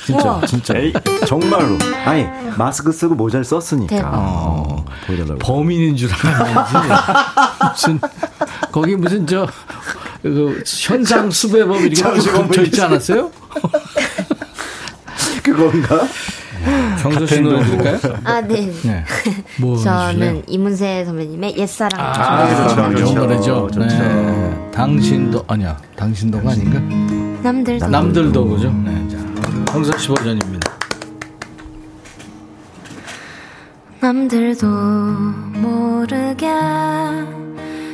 [0.07, 0.47] 진짜 우와.
[0.47, 0.93] 진짜 에이.
[1.27, 1.77] 정말로
[2.07, 2.27] 아니
[2.57, 4.13] 마스크 쓰고 모자를 썼으니까 대박.
[4.15, 4.72] 어,
[5.07, 5.39] 보여달라고.
[5.39, 6.73] 범인인 줄 알았는지
[7.73, 8.01] 무슨
[8.71, 9.47] 거기 무슨 저
[10.23, 12.03] 그, 현상 수배법 이렇게
[12.47, 13.31] 붙여 있지 않았어요?
[15.43, 16.07] 그건가?
[17.01, 17.99] 정서 씨 노래 들을까요?
[18.23, 18.71] 아, 네.
[18.85, 19.05] 네.
[19.59, 20.43] 뭐 저는 해주실래요?
[20.47, 22.01] 이문세 선배님의 옛사랑.
[22.01, 23.15] 아, 그렇죠, 좋은 그렇죠.
[23.15, 23.69] 노래죠.
[23.73, 23.99] 좋죠.
[23.99, 24.71] 네.
[24.73, 25.77] 당신도 아니야.
[25.97, 26.79] 당신도가 아닌가?
[27.43, 28.71] 남들 남- 남들도 그죠?
[28.85, 29.09] 네.
[29.09, 29.19] 자.
[29.73, 30.52] 경서 씨 버전입니다.
[34.03, 34.67] 남들도
[35.61, 36.49] 모르게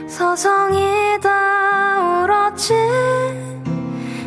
[0.08, 0.80] 서성이
[1.22, 2.72] 다 울었지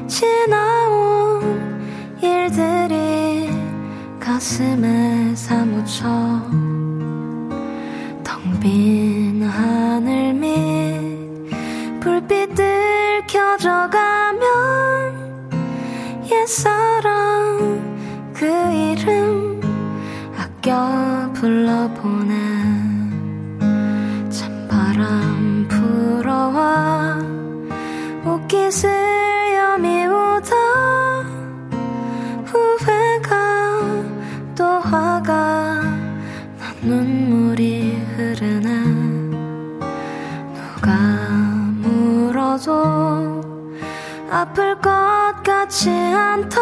[0.06, 1.42] 지나온
[2.22, 3.50] 일들이
[4.20, 6.06] 가슴에 사무쳐
[8.24, 11.50] 텅 빈 하늘 밑
[12.00, 14.44] 불빛들 켜져가면
[16.32, 17.82] 옛사랑
[18.36, 19.51] 그 이름
[20.62, 22.36] 아껴 불러보네
[24.30, 27.18] 찬바람 불어와.
[28.24, 30.56] 옷깃을 여미우다
[32.46, 33.80] 후회가
[34.56, 35.82] 또 화가
[36.60, 38.84] 난 눈물이 흐르네.
[40.54, 40.96] 누가
[41.82, 43.42] 물어도
[44.30, 44.92] 아플 것
[45.44, 46.62] 같지 않던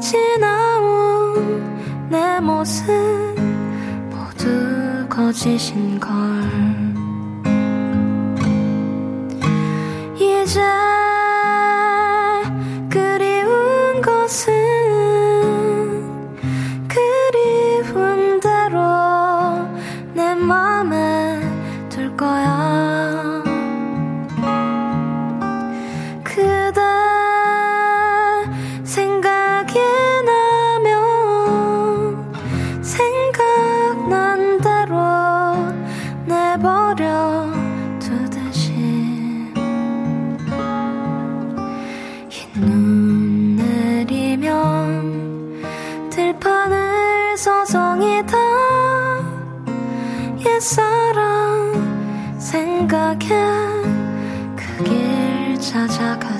[0.00, 1.73] 지나온
[2.08, 2.86] 내 모습
[4.10, 6.10] 모두 거짓인 걸.
[10.16, 10.60] 이제
[55.74, 56.33] 길 찾아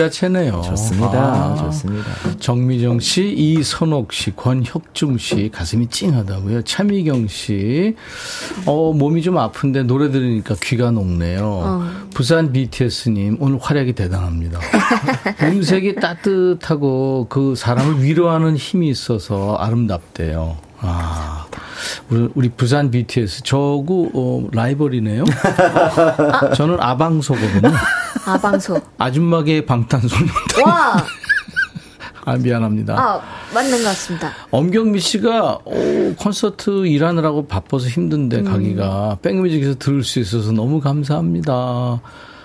[0.00, 0.62] 자체네요.
[0.62, 1.18] 좋습니다.
[1.18, 2.08] 아, 좋습니다.
[2.38, 6.62] 정미정 씨, 이선옥 씨, 권혁중 씨, 가슴이 찡하다고요.
[6.62, 7.94] 차미경 씨,
[8.64, 11.40] 어, 몸이 좀 아픈데 노래 들으니까 귀가 녹네요.
[11.42, 11.90] 어.
[12.14, 14.58] 부산 BTS님, 오늘 활약이 대단합니다.
[15.42, 20.56] 음색이 따뜻하고 그 사람을 위로하는 힘이 있어서 아름답대요.
[20.80, 21.46] 아,
[22.08, 25.24] 우리, 우리 부산 BTS, 저구, 어, 라이벌이네요.
[26.56, 27.70] 저는 아방소거든요.
[28.26, 28.80] 아 방소.
[28.98, 30.64] 아줌마계 방탄소년단.
[30.64, 31.04] 와!
[32.26, 32.94] 아, 미안합니다.
[32.98, 33.20] 아,
[33.54, 34.30] 맞는 것 같습니다.
[34.50, 38.44] 엄경미 씨가 오, 콘서트 일하느라고 바빠서 힘든데 음.
[38.44, 42.00] 가기가 백뮤직에서 들을 수 있어서 너무 감사합니다.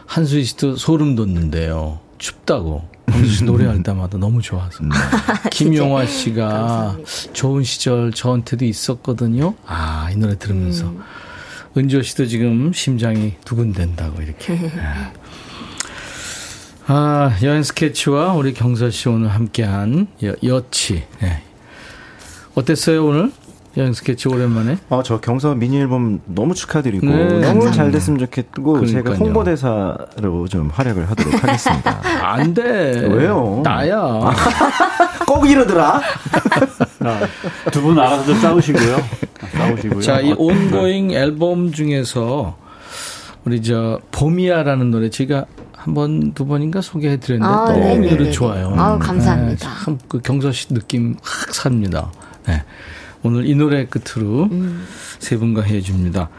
[0.05, 1.99] 한수희 씨도 소름 돋는데요.
[2.17, 2.87] 춥다고.
[3.07, 4.83] 강수 씨 노래할 때마다 너무 좋아서.
[5.51, 6.97] 김용화 씨가
[7.33, 9.55] 좋은 시절 저한테도 있었거든요.
[9.67, 10.85] 아, 이 노래 들으면서.
[10.85, 11.01] 음.
[11.77, 14.71] 은조 씨도 지금 심장이 두근댄다고 이렇게.
[16.87, 21.03] 아, 여행 스케치와 우리 경서 씨 오늘 함께한 여, 여치.
[21.19, 21.41] 네.
[22.53, 23.31] 어땠어요, 오늘?
[23.77, 24.77] 여행 스케치 오랜만에?
[24.87, 27.71] 어, 저 경서 미니 앨범 너무 축하드리고 네, 너무 감사합니다.
[27.71, 29.15] 잘 됐으면 좋겠고 제가 그러니까요.
[29.27, 31.99] 홍보대사로 좀 활약을 하도록 하겠습니다.
[32.25, 33.05] 안 돼.
[33.09, 33.61] 왜요?
[33.65, 34.31] 나야.
[35.27, 36.01] 꼭 이러더라.
[37.71, 38.97] 두 분 알아서 좀 싸우시고요.
[39.51, 40.01] 싸우시고요.
[40.01, 42.55] 자, 이 온고잉 앨범 중에서
[43.43, 45.45] 우리 저 봄이야라는 노래 제가
[45.85, 48.15] 한 번, 두 번인가 소개해 드렸는데 아, 너무 이 네네네네.
[48.15, 48.73] 노래 좋아요.
[48.75, 49.69] 아우, 감사합니다.
[49.69, 52.11] 네, 참그 경서 씨 느낌 확 삽니다.
[52.47, 52.63] 네.
[53.21, 54.83] 오늘 이 노래 끝으로 음.
[55.19, 56.29] 세 분과 해 줍니다.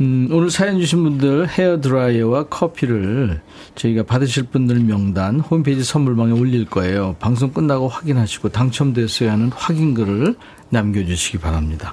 [0.00, 3.40] 음, 오늘 사연 주신 분들 헤어 드라이어와 커피를
[3.74, 7.16] 저희가 받으실 분들 명단 홈페이지 선물방에 올릴 거예요.
[7.18, 10.36] 방송 끝나고 확인하시고 당첨됐어야 하는 확인글을
[10.68, 11.92] 남겨주시기 바랍니다.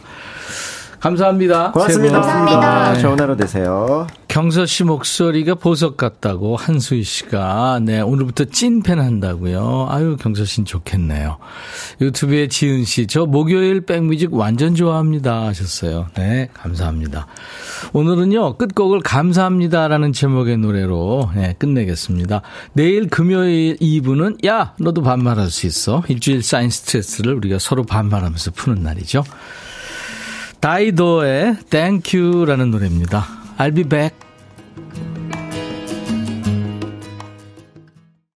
[1.03, 1.73] 감사합니다.
[1.73, 2.21] 고맙습니다.
[2.21, 2.93] 감사합니다.
[2.93, 4.07] 네, 좋은 하루 되세요.
[4.29, 9.87] 경서 씨 목소리가 보석 같다고 한수희 씨가 네 오늘부터 찐팬 한다고요.
[9.91, 11.39] 아유 경서 씨는 좋겠네요.
[11.99, 16.07] 유튜브에 지은 씨 저 목요일 백뮤직 완전 좋아합니다 하셨어요.
[16.15, 17.27] 네 감사합니다.
[17.91, 22.41] 오늘은요 끝곡을 감사합니다라는 제목의 노래로 네, 끝내겠습니다.
[22.71, 28.83] 내일 금요일 2부는 야 너도 반말할 수 있어 일주일 쌓인 스트레스를 우리가 서로 반말하면서 푸는
[28.83, 29.25] 날이죠.
[30.63, 33.27] 다이도의 Thank You라는 노래입니다.
[33.57, 34.15] I'll be back.